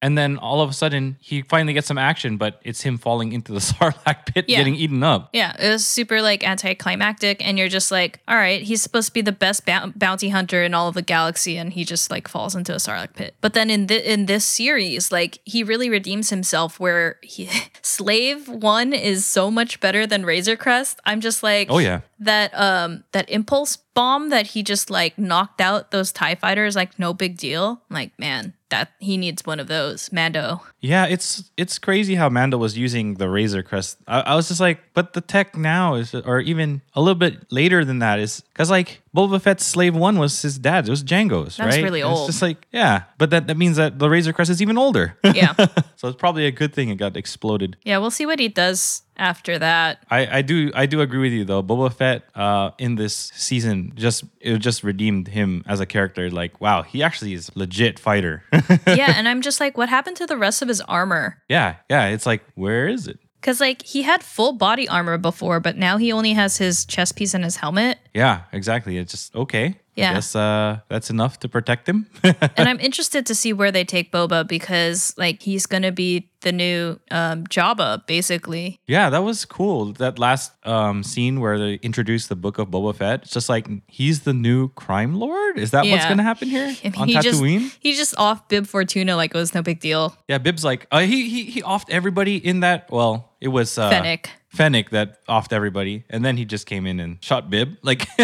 and 0.02 0.18
then 0.18 0.38
all 0.38 0.62
of 0.62 0.70
a 0.70 0.74
sudden 0.74 1.18
he 1.20 1.42
finally 1.42 1.74
gets 1.74 1.88
some 1.88 1.98
action, 1.98 2.38
but 2.38 2.60
it's 2.64 2.82
him 2.82 2.98
falling 2.98 3.32
into 3.34 3.52
the 3.52 3.60
Sarlacc 3.70 4.26
pit, 4.28 4.46
Yeah. 4.48 4.58
getting 4.60 4.76
eaten 4.76 5.02
up. 5.04 5.30
Yeah, 5.34 5.56
it 5.60 5.70
was 5.70 5.86
super 5.88 6.22
like 6.22 6.44
anticlimactic, 6.48 7.46
and 7.46 7.58
you're 7.58 7.68
just 7.70 7.92
like, 7.92 8.20
all 8.28 8.36
right, 8.38 8.62
he's 8.62 8.82
supposed 8.82 9.08
to 9.08 9.14
be 9.14 9.22
the 9.22 9.32
best 9.32 9.66
bou- 9.66 9.92
bounty 9.96 10.30
hunter 10.30 10.64
in 10.64 10.74
all 10.74 10.88
of 10.88 10.94
the 10.96 11.02
galaxy, 11.02 11.58
and 11.58 11.74
he 11.74 11.84
just 11.84 12.12
like 12.12 12.28
falls 12.28 12.56
into 12.56 12.74
a 12.74 12.78
sarlacc 12.78 13.14
pit. 13.16 13.36
But 13.42 13.54
then 13.54 13.70
in 13.70 13.88
the 13.88 14.12
in 14.14 14.26
this 14.28 14.46
series, 14.46 15.12
like 15.12 15.40
he 15.46 15.64
really 15.64 15.90
redeems 15.90 16.30
himself, 16.30 16.80
where 16.80 17.18
he 17.24 17.50
Slave 17.82 18.48
One 18.48 18.94
is 18.94 19.26
so 19.26 19.50
much 19.50 19.80
better 19.80 20.06
than 20.06 20.26
Razor 20.26 20.56
Crest. 20.58 21.00
I'm 21.06 21.22
just 21.22 21.42
like, 21.44 21.68
Oh, 21.70 21.80
yeah. 21.80 22.02
that 22.20 22.52
um 22.54 23.04
that 23.14 23.30
impulse 23.30 23.78
bomb 23.96 24.30
that 24.30 24.48
he 24.48 24.62
just 24.62 24.90
like 24.92 25.18
knocked 25.18 25.60
out 25.60 25.90
those 25.92 26.12
Tie 26.12 26.36
fighters, 26.36 26.76
like 26.76 27.00
no 27.00 27.14
big 27.14 27.38
deal. 27.38 27.82
I'm 27.90 27.94
like, 27.96 28.18
man, 28.20 28.54
that 28.70 28.92
he 29.00 29.18
needs 29.18 29.46
one 29.46 29.60
of 29.60 29.68
those, 29.68 30.12
Mando. 30.12 30.62
Yeah, 30.80 31.06
it's 31.06 31.50
it's 31.58 31.80
crazy 31.80 32.16
how 32.16 32.30
Mando 32.30 32.58
was 32.58 32.78
using 32.78 33.16
the 33.16 33.28
Razor 33.30 33.64
Crest. 33.64 33.98
I, 34.08 34.22
I 34.22 34.36
was 34.36 34.48
just 34.48 34.60
like, 34.62 34.80
but 34.94 35.14
the 35.14 35.22
tech 35.22 35.58
now 35.58 35.96
is, 35.96 36.14
or 36.14 36.40
even 36.40 36.82
a 36.94 37.02
little 37.02 37.16
bit 37.16 37.52
later 37.52 37.84
than 37.84 38.00
that, 38.00 38.20
is 38.20 38.42
because 38.54 38.70
like 38.70 39.02
Boba 39.16 39.42
Fett's 39.42 39.66
Slave 39.66 39.96
One 39.96 40.20
was 40.20 40.40
his 40.44 40.60
dad's. 40.60 40.88
It 40.88 40.92
was 40.92 41.04
Jango's, 41.04 41.58
That's 41.58 41.76
right? 41.76 41.84
really 41.84 42.02
And 42.02 42.12
old. 42.12 42.30
It's 42.30 42.36
just 42.38 42.42
like, 42.44 42.68
yeah, 42.72 43.04
but 43.18 43.32
that, 43.32 43.48
that 43.48 43.58
means 43.58 43.78
that 43.78 43.98
the 43.98 44.08
Razor 44.08 44.34
Crest 44.34 44.52
is 44.52 44.62
even 44.62 44.78
older. 44.78 45.18
Yeah, 45.34 45.54
so 45.96 46.08
it's 46.10 46.18
probably 46.18 46.46
a 46.46 46.52
good 46.52 46.74
thing 46.74 46.90
it 46.90 46.96
got 46.98 47.18
exploded. 47.18 47.78
yeah. 47.84 47.98
We'll 47.98 48.12
see 48.12 48.26
what 48.28 48.40
he 48.40 48.48
does 48.48 49.02
after 49.18 49.58
that. 49.58 50.04
I, 50.12 50.38
I 50.38 50.42
do 50.44 50.72
I 50.76 50.86
do 50.86 51.02
agree 51.02 51.20
with 51.20 51.32
you 51.34 51.44
though. 51.44 51.64
Boba 51.64 51.92
Fett 51.92 52.24
uh, 52.36 52.70
in 52.78 52.96
this 52.96 53.16
season 53.36 53.94
just 53.96 54.24
it 54.40 54.58
just 54.60 54.84
redeemed 54.84 55.28
him 55.30 55.64
as 55.68 55.80
a 55.80 55.86
character. 55.88 56.30
Like 56.30 56.62
wow, 56.62 56.84
he 56.84 57.02
actually 57.02 57.34
is 57.34 57.50
legit 57.56 57.98
fighter. 58.00 58.44
yeah, 58.88 59.14
and 59.18 59.28
I'm 59.28 59.42
just 59.42 59.60
like, 59.60 59.76
what 59.78 59.90
happened 59.90 60.18
to 60.18 60.28
the 60.28 60.38
rest 60.38 60.62
of 60.62 60.68
his 60.68 60.77
armor? 60.82 61.42
yeah, 61.50 61.76
yeah. 61.90 62.08
It's 62.08 62.26
like 62.26 62.44
where 62.56 62.88
is 62.88 63.08
it? 63.08 63.20
Because 63.40 63.62
like 63.62 63.86
he 63.86 64.02
had 64.02 64.24
full 64.24 64.54
body 64.54 64.88
armor 64.90 65.18
before, 65.18 65.60
but 65.60 65.78
now 65.78 65.98
he 65.98 66.12
only 66.12 66.34
has 66.34 66.58
his 66.58 66.86
chest 66.86 67.16
piece 67.16 67.34
and 67.34 67.44
his 67.44 67.56
helmet. 67.58 67.98
Yeah, 68.14 68.42
exactly. 68.52 68.98
It's 68.98 69.12
just 69.12 69.36
okay. 69.36 69.80
Yeah. 69.98 70.12
I 70.12 70.14
guess 70.14 70.36
uh, 70.36 70.80
that's 70.90 71.10
enough 71.10 71.40
to 71.40 71.50
protect 71.50 71.90
him. 71.90 72.06
and 72.24 72.70
I'm 72.70 72.80
interested 72.80 73.26
to 73.26 73.36
see 73.36 73.52
where 73.52 73.72
they 73.72 73.84
take 73.84 74.12
Boba 74.12 74.48
because 74.48 75.14
like 75.18 75.42
he's 75.42 75.66
gonna 75.66 75.92
be 75.92 76.30
the 76.42 76.52
new 76.52 77.00
um, 77.10 77.46
Jabba 77.48 78.06
basically. 78.06 78.80
yeah, 78.86 79.10
that 79.10 79.24
was 79.24 79.44
cool. 79.44 79.94
That 79.94 80.20
last 80.20 80.52
um, 80.68 81.02
scene 81.02 81.40
where 81.40 81.58
they 81.58 81.74
introduced 81.82 82.30
the 82.30 82.36
book 82.36 82.60
of 82.60 82.68
Boba 82.68 82.96
Fett. 82.96 83.24
It's 83.24 83.32
just 83.32 83.50
like 83.50 83.68
he's 83.88 84.22
the 84.22 84.34
new 84.34 84.70
crime 84.74 85.16
lord. 85.16 85.58
Is 85.58 85.72
that 85.72 85.84
what's 85.88 86.06
gonna 86.06 86.22
happen 86.24 86.48
here 86.48 86.76
And 86.84 86.96
on 86.96 87.08
he 87.08 87.16
just 87.16 87.42
Tatooine? 87.42 87.76
he 87.80 87.94
just 87.94 88.14
off 88.20 88.48
Bib 88.50 88.68
Fortuna 88.68 89.16
like 89.16 89.34
it 89.34 89.38
was 89.38 89.56
no 89.56 89.64
big 89.64 89.80
deal. 89.80 90.16
Yeah, 90.28 90.38
Bib's 90.38 90.64
like 90.64 90.86
uh, 90.92 91.00
he 91.00 91.28
he 91.28 91.46
he 91.46 91.62
offed 91.64 91.90
everybody 91.90 92.38
in 92.38 92.60
that. 92.60 92.92
Well, 92.92 93.34
it 93.42 93.48
was 93.48 93.78
uh, 93.80 93.90
Fennec. 93.90 94.30
Fennec 94.58 94.90
that 94.90 95.26
offed 95.28 95.54
everybody, 95.54 96.04
and 96.10 96.26
then 96.26 96.38
he 96.38 96.46
just 96.46 96.66
came 96.66 96.86
in 96.86 97.00
and 97.00 97.24
shot 97.24 97.50
Bib. 97.50 97.78
Like, 97.84 98.08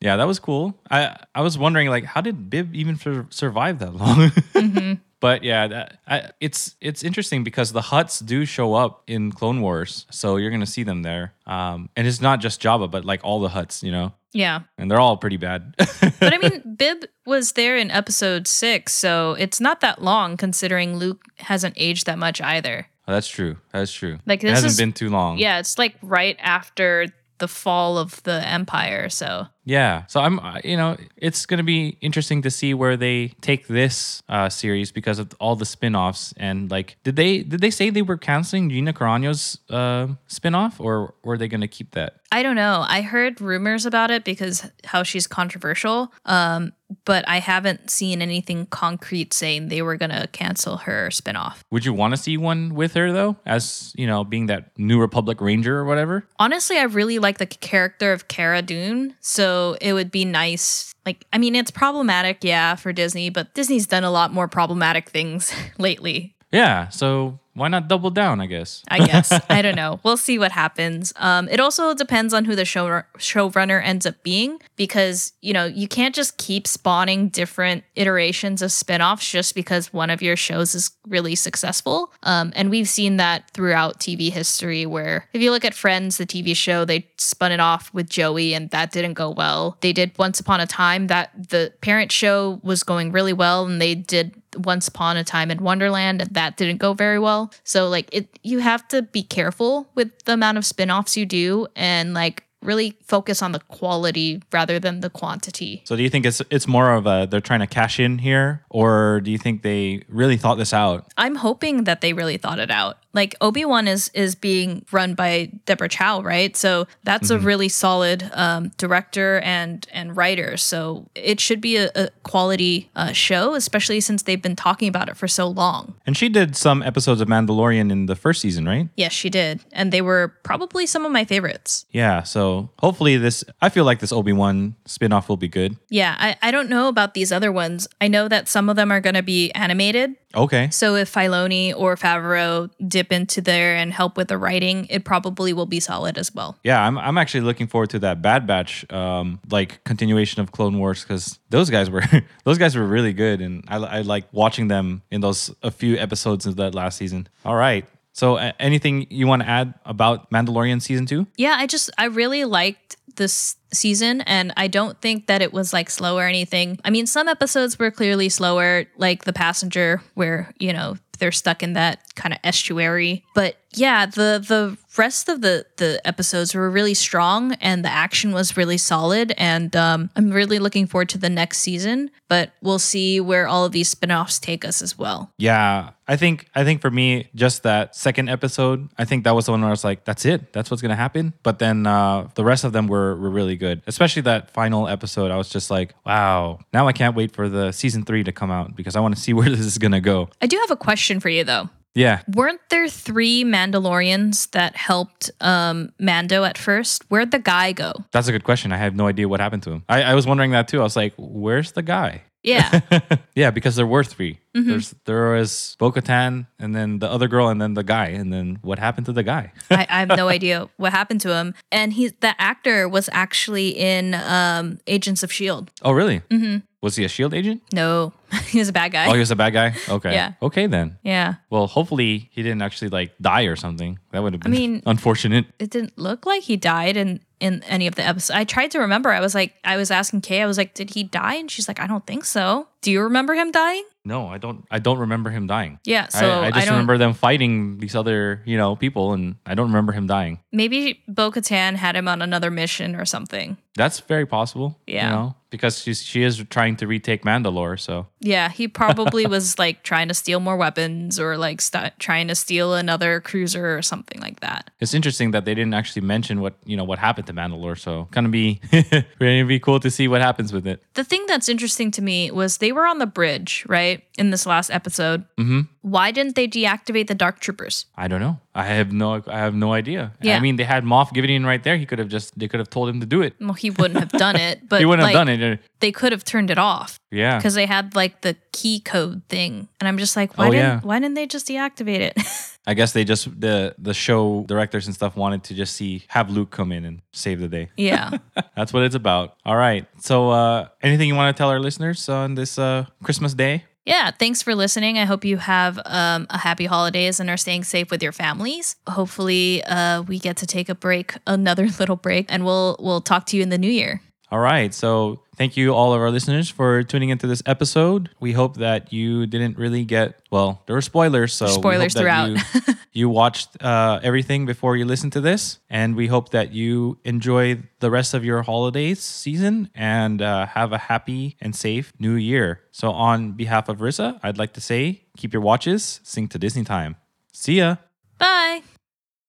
yeah, 0.00 0.16
that 0.16 0.26
was 0.26 0.38
cool. 0.38 0.78
I 0.90 1.16
I 1.34 1.40
was 1.42 1.56
wondering 1.56 1.88
like 1.88 2.04
how 2.04 2.20
did 2.20 2.50
Bib 2.50 2.74
even 2.74 2.96
sur- 2.98 3.26
survive 3.30 3.78
that 3.78 3.94
long? 3.94 4.30
But 5.18 5.42
yeah, 5.42 5.66
that, 5.66 5.98
I, 6.06 6.30
it's 6.42 6.76
it's 6.78 7.02
interesting 7.02 7.42
because 7.42 7.72
the 7.72 7.80
Hutts 7.80 8.24
do 8.24 8.44
show 8.44 8.74
up 8.74 9.02
in 9.06 9.32
Clone 9.32 9.62
Wars, 9.62 10.04
so 10.10 10.36
you're 10.36 10.50
gonna 10.50 10.66
see 10.66 10.82
them 10.84 11.02
there. 11.02 11.32
Um, 11.46 11.88
and 11.96 12.06
it's 12.06 12.20
not 12.20 12.38
just 12.40 12.60
Jabba, 12.60 12.90
but 12.90 13.06
like 13.06 13.24
all 13.24 13.40
the 13.40 13.48
Hutts, 13.48 13.82
you 13.82 13.90
know, 13.90 14.12
Yeah. 14.34 14.60
and 14.76 14.90
they're 14.90 15.00
all 15.00 15.16
pretty 15.16 15.38
bad. 15.38 15.74
But 16.20 16.34
I 16.34 16.38
mean, 16.38 16.76
Bib 16.76 17.06
was 17.24 17.52
there 17.52 17.78
in 17.78 17.90
episode 17.90 18.46
six, 18.46 18.92
so 18.92 19.32
it's 19.38 19.58
not 19.60 19.80
that 19.80 20.02
long 20.02 20.36
considering 20.36 20.98
Luke 20.98 21.22
hasn't 21.38 21.74
aged 21.78 22.04
that 22.06 22.18
much 22.18 22.40
either. 22.42 22.86
Oh, 23.08 23.12
that's 23.12 23.28
true. 23.28 23.56
That's 23.72 23.92
true. 23.92 24.18
Like, 24.26 24.40
it 24.42 24.48
this 24.48 24.54
hasn't 24.54 24.72
is- 24.72 24.76
been 24.78 24.92
too 24.92 25.10
long. 25.10 25.38
Yeah, 25.38 25.58
it's 25.58 25.78
like 25.78 25.94
right 26.02 26.36
after 26.40 27.06
the 27.38 27.48
fall 27.48 27.98
of 27.98 28.22
the 28.24 28.46
Empire, 28.46 29.08
so 29.08 29.46
Yeah. 29.66 30.06
So 30.06 30.20
I'm, 30.20 30.40
you 30.64 30.76
know, 30.76 30.96
it's 31.16 31.44
going 31.44 31.58
to 31.58 31.64
be 31.64 31.98
interesting 32.00 32.40
to 32.42 32.50
see 32.50 32.72
where 32.72 32.96
they 32.96 33.32
take 33.40 33.66
this 33.66 34.22
uh, 34.28 34.48
series 34.48 34.92
because 34.92 35.18
of 35.18 35.34
all 35.40 35.56
the 35.56 35.66
spin-offs 35.66 36.32
and 36.36 36.70
like 36.70 36.96
did 37.02 37.16
they 37.16 37.42
did 37.42 37.60
they 37.60 37.70
say 37.70 37.90
they 37.90 38.02
were 38.02 38.16
canceling 38.16 38.70
Gina 38.70 38.92
Carano's 38.92 39.58
uh, 39.68 40.06
spin-off 40.28 40.80
or 40.80 41.14
were 41.24 41.36
they 41.36 41.48
going 41.48 41.60
to 41.60 41.68
keep 41.68 41.90
that? 41.90 42.20
I 42.32 42.42
don't 42.42 42.56
know. 42.56 42.84
I 42.86 43.02
heard 43.02 43.40
rumors 43.40 43.86
about 43.86 44.10
it 44.10 44.24
because 44.24 44.68
how 44.84 45.02
she's 45.02 45.26
controversial. 45.26 46.12
Um, 46.24 46.72
but 47.04 47.28
I 47.28 47.38
haven't 47.38 47.90
seen 47.90 48.22
anything 48.22 48.66
concrete 48.66 49.32
saying 49.32 49.68
they 49.68 49.82
were 49.82 49.96
gonna 49.96 50.28
cancel 50.28 50.78
her 50.78 51.08
spinoff. 51.10 51.56
Would 51.70 51.84
you 51.84 51.92
want 51.92 52.14
to 52.14 52.16
see 52.16 52.36
one 52.36 52.74
with 52.74 52.94
her 52.94 53.12
though 53.12 53.36
as, 53.44 53.92
you 53.96 54.06
know, 54.06 54.22
being 54.22 54.46
that 54.46 54.70
New 54.78 55.00
Republic 55.00 55.40
Ranger 55.40 55.78
or 55.78 55.84
whatever? 55.84 56.26
Honestly, 56.38 56.78
I 56.78 56.84
really 56.84 57.18
like 57.18 57.38
the 57.38 57.46
character 57.46 58.12
of 58.12 58.28
Cara 58.28 58.62
Dune, 58.62 59.14
so 59.20 59.55
it 59.80 59.92
would 59.92 60.10
be 60.10 60.24
nice. 60.24 60.94
Like, 61.04 61.24
I 61.32 61.38
mean, 61.38 61.54
it's 61.54 61.70
problematic, 61.70 62.38
yeah, 62.42 62.74
for 62.74 62.92
Disney, 62.92 63.30
but 63.30 63.54
Disney's 63.54 63.86
done 63.86 64.04
a 64.04 64.10
lot 64.10 64.32
more 64.32 64.48
problematic 64.48 65.08
things 65.10 65.52
lately. 65.78 66.34
Yeah, 66.52 66.88
so 66.88 67.38
why 67.56 67.68
not 67.68 67.88
double 67.88 68.10
down, 68.10 68.40
I 68.40 68.46
guess. 68.46 68.82
I 68.88 68.98
guess. 68.98 69.32
I 69.50 69.62
don't 69.62 69.76
know. 69.76 69.98
We'll 70.02 70.18
see 70.18 70.38
what 70.38 70.52
happens. 70.52 71.14
Um, 71.16 71.48
it 71.48 71.58
also 71.58 71.94
depends 71.94 72.34
on 72.34 72.44
who 72.44 72.54
the 72.54 72.66
show 72.66 73.02
showrunner 73.16 73.82
ends 73.82 74.04
up 74.04 74.22
being 74.22 74.60
because, 74.76 75.32
you 75.40 75.54
know, 75.54 75.64
you 75.64 75.88
can't 75.88 76.14
just 76.14 76.36
keep 76.36 76.66
spawning 76.66 77.30
different 77.30 77.84
iterations 77.94 78.60
of 78.60 78.72
spin-offs 78.72 79.30
just 79.30 79.54
because 79.54 79.90
one 79.90 80.10
of 80.10 80.20
your 80.20 80.36
shows 80.36 80.74
is 80.74 80.90
really 81.08 81.34
successful. 81.34 82.12
Um, 82.24 82.52
and 82.54 82.68
we've 82.68 82.88
seen 82.88 83.16
that 83.16 83.50
throughout 83.52 84.00
TV 84.00 84.30
history 84.30 84.84
where 84.84 85.26
if 85.32 85.40
you 85.40 85.50
look 85.50 85.64
at 85.64 85.72
Friends, 85.72 86.18
the 86.18 86.26
TV 86.26 86.54
show, 86.54 86.84
they 86.84 87.08
spun 87.16 87.52
it 87.52 87.60
off 87.60 87.92
with 87.94 88.10
Joey 88.10 88.52
and 88.52 88.68
that 88.70 88.92
didn't 88.92 89.14
go 89.14 89.30
well. 89.30 89.78
They 89.80 89.94
did 89.94 90.12
Once 90.18 90.40
Upon 90.40 90.60
a 90.60 90.66
Time 90.66 91.06
that 91.06 91.30
the 91.48 91.72
parent 91.80 92.12
show 92.12 92.60
was 92.62 92.82
going 92.82 93.12
really 93.12 93.32
well 93.32 93.64
and 93.64 93.80
they 93.80 93.94
did 93.94 94.34
once 94.56 94.88
upon 94.88 95.16
a 95.16 95.24
time 95.24 95.50
in 95.50 95.62
wonderland 95.62 96.22
and 96.22 96.34
that 96.34 96.56
didn't 96.56 96.78
go 96.78 96.94
very 96.94 97.18
well. 97.18 97.52
So 97.64 97.88
like 97.88 98.08
it 98.12 98.28
you 98.42 98.58
have 98.60 98.86
to 98.88 99.02
be 99.02 99.22
careful 99.22 99.88
with 99.94 100.24
the 100.24 100.32
amount 100.32 100.58
of 100.58 100.64
spin-offs 100.64 101.16
you 101.16 101.26
do 101.26 101.66
and 101.76 102.14
like 102.14 102.44
really 102.62 102.96
focus 103.04 103.42
on 103.42 103.52
the 103.52 103.60
quality 103.60 104.42
rather 104.52 104.80
than 104.80 105.00
the 105.00 105.10
quantity. 105.10 105.82
So 105.84 105.94
do 105.94 106.02
you 106.02 106.10
think 106.10 106.26
it's 106.26 106.42
it's 106.50 106.66
more 106.66 106.92
of 106.94 107.06
a 107.06 107.26
they're 107.30 107.40
trying 107.40 107.60
to 107.60 107.66
cash 107.66 108.00
in 108.00 108.18
here 108.18 108.64
or 108.70 109.20
do 109.20 109.30
you 109.30 109.38
think 109.38 109.62
they 109.62 110.02
really 110.08 110.36
thought 110.36 110.56
this 110.56 110.72
out? 110.72 111.06
i'm 111.16 111.36
hoping 111.36 111.84
that 111.84 112.00
they 112.00 112.12
really 112.12 112.36
thought 112.36 112.58
it 112.58 112.70
out 112.70 112.98
like 113.16 113.34
obi-wan 113.40 113.88
is 113.88 114.08
is 114.14 114.34
being 114.36 114.84
run 114.92 115.14
by 115.14 115.50
deborah 115.64 115.88
chow 115.88 116.20
right 116.20 116.56
so 116.56 116.86
that's 117.02 117.30
a 117.30 117.38
really 117.38 117.68
solid 117.68 118.30
um, 118.34 118.70
director 118.78 119.40
and 119.40 119.86
and 119.92 120.16
writer 120.16 120.56
so 120.56 121.06
it 121.14 121.40
should 121.40 121.60
be 121.60 121.76
a, 121.76 121.90
a 121.96 122.08
quality 122.22 122.88
uh, 122.94 123.10
show 123.12 123.54
especially 123.54 124.00
since 124.00 124.22
they've 124.22 124.42
been 124.42 124.54
talking 124.54 124.88
about 124.88 125.08
it 125.08 125.16
for 125.16 125.26
so 125.26 125.48
long 125.48 125.94
And 126.06 126.16
she 126.16 126.28
did 126.28 126.54
some 126.56 126.82
episodes 126.82 127.20
of 127.20 127.28
Mandalorian 127.28 127.90
in 127.90 128.06
the 128.06 128.14
first 128.14 128.40
season, 128.40 128.64
right? 128.66 128.88
yes 128.96 129.12
she 129.12 129.30
did 129.30 129.60
and 129.72 129.92
they 129.92 130.02
were 130.02 130.34
probably 130.44 130.86
some 130.86 131.04
of 131.04 131.10
my 131.10 131.24
favorites 131.24 131.86
Yeah, 131.90 132.22
so 132.22 132.70
hopefully 132.78 133.16
this 133.16 133.42
I 133.62 133.68
feel 133.70 133.84
like 133.84 134.00
this 134.00 134.12
Obi-Wan 134.12 134.76
spin-off 134.84 135.28
will 135.28 135.36
be 135.38 135.48
good. 135.48 135.76
Yeah, 135.88 136.14
I, 136.18 136.36
I 136.42 136.50
don't 136.50 136.68
know 136.68 136.88
about 136.88 137.14
these 137.14 137.32
other 137.32 137.50
ones. 137.50 137.88
I 138.00 138.08
know 138.08 138.28
that 138.28 138.48
some 138.48 138.68
of 138.68 138.76
them 138.76 138.92
are 138.92 139.00
going 139.00 139.14
to 139.14 139.22
be 139.22 139.50
animated. 139.52 140.14
Okay. 140.36 140.68
So 140.70 140.94
if 140.94 141.12
Filoni 141.12 141.74
or 141.74 141.96
Favreau 141.96 142.70
dip 142.86 143.10
into 143.12 143.40
there 143.40 143.74
and 143.74 143.92
help 143.92 144.16
with 144.16 144.28
the 144.28 144.36
writing, 144.38 144.86
it 144.90 145.04
probably 145.04 145.52
will 145.52 145.66
be 145.66 145.80
solid 145.80 146.18
as 146.18 146.34
well. 146.34 146.58
Yeah, 146.62 146.84
I'm 146.84 146.98
I'm 146.98 147.18
actually 147.18 147.40
looking 147.40 147.66
forward 147.66 147.90
to 147.90 147.98
that 148.00 148.22
Bad 148.22 148.46
Batch 148.46 148.90
um 148.92 149.40
like 149.50 149.82
continuation 149.84 150.42
of 150.42 150.52
Clone 150.52 150.78
Wars 150.78 151.04
cuz 151.04 151.38
those 151.50 151.70
guys 151.70 151.88
were 151.90 152.04
those 152.44 152.58
guys 152.58 152.76
were 152.76 152.86
really 152.86 153.12
good 153.12 153.40
and 153.40 153.64
I 153.68 153.76
I 153.76 154.00
like 154.02 154.26
watching 154.32 154.68
them 154.68 155.02
in 155.10 155.20
those 155.22 155.54
a 155.62 155.70
few 155.70 155.96
episodes 155.96 156.46
of 156.46 156.56
that 156.56 156.74
last 156.74 156.98
season. 156.98 157.28
All 157.44 157.56
right. 157.56 157.86
So 158.16 158.36
uh, 158.36 158.52
anything 158.58 159.06
you 159.10 159.26
want 159.26 159.42
to 159.42 159.48
add 159.48 159.74
about 159.84 160.30
Mandalorian 160.30 160.80
season 160.80 161.04
2? 161.04 161.26
Yeah, 161.36 161.54
I 161.58 161.66
just, 161.66 161.90
I 161.98 162.06
really 162.06 162.46
liked 162.46 162.96
this 163.16 163.56
season 163.72 164.22
and 164.22 164.52
I 164.56 164.68
don't 164.68 165.00
think 165.00 165.26
that 165.26 165.42
it 165.42 165.52
was 165.52 165.72
like 165.72 165.90
slow 165.90 166.16
or 166.16 166.26
anything. 166.26 166.78
I 166.84 166.90
mean, 166.90 167.06
some 167.06 167.28
episodes 167.28 167.78
were 167.78 167.90
clearly 167.90 168.28
slower, 168.28 168.86
like 168.96 169.24
The 169.24 169.32
Passenger, 169.32 170.02
where, 170.14 170.52
you 170.58 170.72
know, 170.72 170.96
they're 171.18 171.32
stuck 171.32 171.62
in 171.62 171.74
that 171.74 172.00
kind 172.14 172.32
of 172.32 172.40
estuary. 172.44 173.24
But 173.34 173.56
yeah, 173.74 174.06
the 174.06 174.42
the 174.46 174.76
rest 174.98 175.28
of 175.28 175.40
the 175.40 175.66
the 175.76 176.00
episodes 176.06 176.54
were 176.54 176.70
really 176.70 176.94
strong 176.94 177.52
and 177.54 177.84
the 177.84 177.90
action 177.90 178.32
was 178.32 178.56
really 178.56 178.78
solid 178.78 179.32
and 179.36 179.74
um, 179.76 180.10
I'm 180.16 180.30
really 180.30 180.58
looking 180.58 180.86
forward 180.86 181.08
to 181.10 181.18
the 181.18 181.30
next 181.30 181.58
season, 181.58 182.10
but 182.28 182.52
we'll 182.62 182.78
see 182.78 183.20
where 183.20 183.46
all 183.46 183.64
of 183.64 183.72
these 183.72 183.88
spin-offs 183.88 184.38
take 184.38 184.64
us 184.64 184.82
as 184.82 184.98
well. 184.98 185.32
Yeah, 185.38 185.90
I 186.08 186.16
think 186.16 186.48
I 186.54 186.64
think 186.64 186.80
for 186.80 186.90
me, 186.90 187.28
just 187.34 187.62
that 187.64 187.96
second 187.96 188.28
episode, 188.28 188.88
I 188.96 189.04
think 189.04 189.24
that 189.24 189.34
was 189.34 189.46
the 189.46 189.52
one 189.52 189.60
where 189.60 189.68
I 189.68 189.72
was 189.72 189.84
like, 189.84 190.04
"That's 190.04 190.24
it, 190.24 190.52
that's 190.52 190.70
what's 190.70 190.82
gonna 190.82 190.96
happen." 190.96 191.34
But 191.42 191.58
then 191.58 191.86
uh, 191.86 192.28
the 192.34 192.44
rest 192.44 192.64
of 192.64 192.72
them 192.72 192.86
were 192.86 193.16
were 193.16 193.30
really 193.30 193.56
good, 193.56 193.82
especially 193.86 194.22
that 194.22 194.50
final 194.50 194.88
episode. 194.88 195.30
I 195.30 195.36
was 195.36 195.48
just 195.48 195.70
like, 195.70 195.94
"Wow!" 196.04 196.60
Now 196.72 196.86
I 196.86 196.92
can't 196.92 197.16
wait 197.16 197.32
for 197.34 197.48
the 197.48 197.72
season 197.72 198.04
three 198.04 198.22
to 198.24 198.32
come 198.32 198.50
out 198.50 198.76
because 198.76 198.96
I 198.96 199.00
want 199.00 199.16
to 199.16 199.20
see 199.20 199.32
where 199.38 199.48
this 199.48 199.60
is 199.60 199.78
gonna 199.78 200.00
go. 200.00 200.28
I 200.40 200.46
do 200.46 200.58
have 200.58 200.70
a 200.70 200.76
question 200.76 201.20
for 201.20 201.28
you 201.28 201.44
though. 201.44 201.68
Yeah, 201.96 202.20
Weren't 202.28 202.60
there 202.68 202.88
three 202.88 203.42
Mandalorians 203.42 204.50
that 204.50 204.76
helped 204.76 205.30
um, 205.40 205.92
Mando 205.98 206.44
at 206.44 206.58
first? 206.58 207.04
Where'd 207.08 207.30
the 207.30 207.38
guy 207.38 207.72
go? 207.72 207.92
that's 208.12 208.28
a 208.28 208.32
good 208.32 208.44
question. 208.44 208.70
I 208.70 208.76
have 208.76 208.94
no 208.94 209.06
idea 209.06 209.28
what 209.28 209.40
happened 209.40 209.62
to 209.64 209.70
him. 209.72 209.82
I, 209.88 210.02
I 210.02 210.14
was 210.14 210.26
wondering 210.26 210.50
that 210.50 210.68
too. 210.68 210.80
I 210.80 210.82
was 210.82 210.94
like, 210.94 211.14
"Where's 211.16 211.72
the 211.72 211.82
guy?" 211.82 212.22
Yeah. 212.46 212.80
yeah, 213.34 213.50
because 213.50 213.74
there 213.74 213.88
were 213.88 214.04
3 214.04 214.38
There's 214.54 214.94
there 215.04 215.32
was 215.32 215.76
Bo-Katan, 215.80 216.46
and 216.60 216.74
then 216.76 217.00
the 217.00 217.10
other 217.10 217.26
girl, 217.28 217.48
and 217.48 217.60
then 217.60 217.74
the 217.74 217.82
guy, 217.82 218.06
and 218.06 218.32
then 218.32 218.60
what 218.62 218.78
happened 218.78 219.06
to 219.06 219.12
the 219.12 219.24
guy? 219.24 219.52
I, 219.70 219.86
I 219.90 219.98
have 219.98 220.16
no 220.16 220.28
idea 220.28 220.68
what 220.76 220.92
happened 220.92 221.20
to 221.22 221.34
him. 221.34 221.54
And 221.72 221.92
he 221.92 222.08
that 222.20 222.36
actor 222.38 222.88
was 222.88 223.10
actually 223.12 223.70
in 223.70 224.14
um, 224.14 224.78
Agents 224.86 225.22
of 225.24 225.32
Shield. 225.32 225.72
oh, 225.82 225.92
really? 225.92 226.20
Mm-hmm. 226.30 226.58
Was 226.86 226.94
he 226.94 227.04
a 227.04 227.08
Shield 227.08 227.34
agent? 227.34 227.62
No, 227.72 228.12
he 228.46 228.60
was 228.60 228.68
a 228.68 228.72
bad 228.72 228.92
guy. 228.92 229.06
Oh, 229.10 229.12
he 229.12 229.18
was 229.18 229.32
a 229.32 229.36
bad 229.36 229.50
guy. 229.52 229.74
Okay. 229.88 230.12
Yeah. 230.12 230.34
Okay 230.40 230.66
then. 230.68 230.98
yeah. 231.02 231.34
Well, 231.50 231.66
hopefully 231.66 232.30
he 232.32 232.42
didn't 232.44 232.62
actually 232.62 232.90
like 232.90 233.10
die 233.20 233.42
or 233.50 233.56
something. 233.56 233.98
That 234.12 234.22
would 234.22 234.34
have 234.34 234.42
been 234.42 234.52
I 234.52 234.56
mean- 234.56 234.82
unfortunate. 234.86 235.46
It 235.58 235.70
didn't 235.70 235.98
look 235.98 236.26
like 236.26 236.42
he 236.42 236.56
died 236.56 236.96
in 236.96 237.20
in 237.38 237.62
any 237.64 237.86
of 237.86 237.94
the 237.96 238.02
episodes. 238.02 238.30
I 238.30 238.44
tried 238.44 238.70
to 238.70 238.78
remember. 238.78 239.10
I 239.10 239.20
was 239.20 239.34
like, 239.34 239.52
I 239.64 239.76
was 239.76 239.90
asking 239.90 240.22
Kay. 240.22 240.40
I 240.42 240.46
was 240.46 240.56
like, 240.56 240.72
did 240.74 240.90
he 240.94 241.02
die? 241.02 241.34
And 241.34 241.50
she's 241.50 241.68
like, 241.68 241.80
I 241.80 241.86
don't 241.86 242.06
think 242.06 242.24
so. 242.24 242.66
Do 242.80 242.90
you 242.90 243.02
remember 243.02 243.34
him 243.34 243.50
dying? 243.50 243.84
No, 244.06 244.28
I 244.28 244.38
don't. 244.38 244.64
I 244.70 244.78
don't 244.78 244.98
remember 244.98 245.30
him 245.30 245.46
dying. 245.48 245.78
Yeah. 245.84 246.06
So 246.08 246.24
I, 246.24 246.46
I 246.46 246.50
just 246.52 246.66
don't. 246.66 246.74
remember 246.76 246.96
them 246.98 247.12
fighting 247.14 247.78
these 247.78 247.96
other, 247.96 248.40
you 248.46 248.56
know, 248.56 248.76
people, 248.76 249.12
and 249.12 249.34
I 249.44 249.54
don't 249.56 249.66
remember 249.66 249.92
him 249.92 250.06
dying. 250.06 250.38
maybe 250.52 251.02
Bo 251.08 251.30
Katan 251.32 251.74
had 251.74 251.96
him 251.96 252.06
on 252.08 252.22
another 252.22 252.50
mission 252.50 252.94
or 252.94 253.04
something. 253.04 253.56
That's 253.74 253.98
very 254.00 254.24
possible. 254.24 254.78
Yeah. 254.86 255.04
You 255.10 255.14
know, 255.16 255.34
because 255.56 255.80
she's 255.80 256.02
she 256.02 256.22
is 256.22 256.42
trying 256.50 256.76
to 256.76 256.86
retake 256.86 257.24
Mandalore. 257.24 257.78
So 257.78 258.06
Yeah, 258.20 258.48
he 258.48 258.68
probably 258.68 259.26
was 259.36 259.58
like 259.58 259.82
trying 259.82 260.08
to 260.08 260.14
steal 260.14 260.40
more 260.40 260.56
weapons 260.56 261.18
or 261.18 261.36
like 261.36 261.60
st- 261.60 261.98
trying 261.98 262.28
to 262.28 262.34
steal 262.34 262.74
another 262.74 263.20
cruiser 263.20 263.76
or 263.76 263.82
something 263.82 264.20
like 264.20 264.40
that. 264.40 264.70
It's 264.80 264.94
interesting 264.94 265.30
that 265.32 265.44
they 265.44 265.54
didn't 265.54 265.74
actually 265.74 266.02
mention 266.02 266.40
what 266.40 266.54
you 266.64 266.76
know 266.76 266.84
what 266.84 266.98
happened 266.98 267.26
to 267.28 267.32
Mandalore. 267.32 267.78
So 267.78 268.08
kind 268.10 268.26
of 268.26 268.32
be 268.32 268.60
really 269.20 269.42
be 269.42 269.60
cool 269.60 269.80
to 269.80 269.90
see 269.90 270.08
what 270.08 270.20
happens 270.20 270.52
with 270.52 270.66
it. 270.66 270.82
The 270.94 271.04
thing 271.04 271.24
that's 271.26 271.48
interesting 271.48 271.90
to 271.92 272.02
me 272.02 272.30
was 272.30 272.58
they 272.58 272.72
were 272.72 272.86
on 272.86 272.98
the 272.98 273.06
bridge, 273.06 273.64
right? 273.68 274.02
In 274.18 274.30
this 274.30 274.46
last 274.46 274.70
episode. 274.70 275.24
Mm-hmm. 275.38 275.60
Why 275.86 276.10
didn't 276.10 276.34
they 276.34 276.48
deactivate 276.48 277.06
the 277.06 277.14
Dark 277.14 277.38
Troopers? 277.38 277.86
I 277.96 278.08
don't 278.08 278.18
know. 278.18 278.40
I 278.56 278.64
have 278.64 278.90
no. 278.92 279.22
I 279.28 279.38
have 279.38 279.54
no 279.54 279.72
idea. 279.72 280.12
Yeah. 280.20 280.36
I 280.36 280.40
mean, 280.40 280.56
they 280.56 280.64
had 280.64 280.82
Moff 280.82 281.12
Gideon 281.12 281.46
right 281.46 281.62
there. 281.62 281.76
He 281.76 281.86
could 281.86 282.00
have 282.00 282.08
just. 282.08 282.36
They 282.36 282.48
could 282.48 282.58
have 282.58 282.68
told 282.70 282.88
him 282.88 282.98
to 282.98 283.06
do 283.06 283.22
it. 283.22 283.34
Well, 283.38 283.52
he 283.54 283.70
wouldn't 283.70 284.00
have 284.00 284.10
done 284.10 284.34
it, 284.34 284.54
but 284.68 284.80
He 284.80 284.84
wouldn't 284.84 285.04
like, 285.06 285.14
have 285.14 285.26
done 285.28 285.40
it. 285.52 285.60
They 285.78 285.92
could 285.92 286.10
have 286.10 286.24
turned 286.24 286.50
it 286.50 286.58
off 286.58 286.98
Yeah. 287.12 287.36
because 287.38 287.54
they 287.54 287.66
had 287.66 287.94
like 287.94 288.22
the 288.22 288.34
key 288.52 288.80
code 288.80 289.22
thing, 289.28 289.68
and 289.78 289.86
I'm 289.86 289.98
just 289.98 290.16
like, 290.16 290.36
why 290.36 290.48
Oh, 290.48 290.50
didn't 290.50 290.66
yeah. 290.66 290.80
why 290.82 290.98
didn't 290.98 291.14
they 291.14 291.26
just 291.28 291.46
deactivate 291.46 292.00
it? 292.00 292.14
I 292.66 292.74
guess 292.74 292.90
they 292.92 293.04
just 293.04 293.40
the 293.40 293.76
the 293.78 293.94
show 293.94 294.44
directors 294.48 294.86
and 294.86 294.94
stuff 294.94 295.16
wanted 295.16 295.44
to 295.44 295.54
just 295.54 295.76
see 295.76 296.02
have 296.08 296.30
Luke 296.30 296.50
come 296.50 296.72
in 296.72 296.84
and 296.84 297.00
save 297.12 297.38
the 297.38 297.46
day. 297.48 297.68
yeah. 297.76 298.10
That's 298.56 298.72
what 298.72 298.82
it's 298.82 298.96
about. 298.96 299.36
All 299.44 299.56
right. 299.56 299.86
So, 300.00 300.30
uh, 300.30 300.66
anything 300.82 301.06
you 301.06 301.14
want 301.14 301.36
to 301.36 301.38
tell 301.40 301.50
our 301.50 301.60
listeners 301.60 302.08
on 302.08 302.34
this 302.34 302.58
uh, 302.58 302.86
Christmas 303.04 303.34
day? 303.34 303.64
Yeah, 303.86 304.10
thanks 304.10 304.42
for 304.42 304.54
listening. 304.56 304.98
I 304.98 305.04
hope 305.04 305.24
you 305.24 305.36
have 305.36 305.78
um, 305.84 306.26
a 306.28 306.38
happy 306.38 306.66
holidays 306.66 307.20
and 307.20 307.30
are 307.30 307.36
staying 307.36 307.62
safe 307.62 307.88
with 307.88 308.02
your 308.02 308.10
families. 308.10 308.74
Hopefully, 308.88 309.62
uh, 309.62 310.02
we 310.02 310.18
get 310.18 310.36
to 310.38 310.46
take 310.46 310.68
a 310.68 310.74
break, 310.74 311.14
another 311.24 311.68
little 311.78 311.94
break, 311.94 312.26
and 312.28 312.44
we'll 312.44 312.76
we'll 312.80 313.00
talk 313.00 313.26
to 313.26 313.36
you 313.36 313.44
in 313.44 313.50
the 313.50 313.58
new 313.58 313.70
year. 313.70 314.02
All 314.30 314.40
right. 314.40 314.74
So, 314.74 315.22
thank 315.36 315.56
you 315.56 315.72
all 315.72 315.92
of 315.94 316.00
our 316.00 316.10
listeners 316.10 316.50
for 316.50 316.82
tuning 316.82 317.10
into 317.10 317.28
this 317.28 317.42
episode. 317.46 318.10
We 318.18 318.32
hope 318.32 318.56
that 318.56 318.92
you 318.92 319.26
didn't 319.26 319.56
really 319.56 319.84
get 319.84 320.20
well. 320.32 320.62
There 320.66 320.74
were 320.74 320.82
spoilers, 320.82 321.32
so 321.32 321.46
we 321.46 321.52
hope 321.52 321.60
Spoilers 321.60 321.94
that 321.94 322.00
throughout. 322.00 322.30
You, 322.30 322.74
you 322.92 323.08
watched 323.08 323.62
uh, 323.62 324.00
everything 324.02 324.44
before 324.44 324.76
you 324.76 324.84
listened 324.84 325.12
to 325.12 325.20
this, 325.20 325.60
and 325.70 325.94
we 325.94 326.08
hope 326.08 326.30
that 326.30 326.52
you 326.52 326.98
enjoy 327.04 327.62
the 327.78 327.90
rest 327.90 328.14
of 328.14 328.24
your 328.24 328.42
holidays 328.42 329.00
season 329.00 329.70
and 329.76 330.20
uh, 330.20 330.46
have 330.46 330.72
a 330.72 330.78
happy 330.78 331.36
and 331.40 331.54
safe 331.54 331.92
New 332.00 332.14
Year. 332.14 332.62
So, 332.72 332.90
on 332.90 333.32
behalf 333.32 333.68
of 333.68 333.78
Rissa, 333.78 334.18
I'd 334.24 334.38
like 334.38 334.54
to 334.54 334.60
say, 334.60 335.04
keep 335.16 335.32
your 335.32 335.42
watches, 335.42 336.00
sing 336.02 336.26
to 336.28 336.38
Disney 336.38 336.64
time. 336.64 336.96
See 337.32 337.58
ya. 337.58 337.76
Bye. 338.18 338.62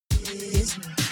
Disney. 0.10 1.07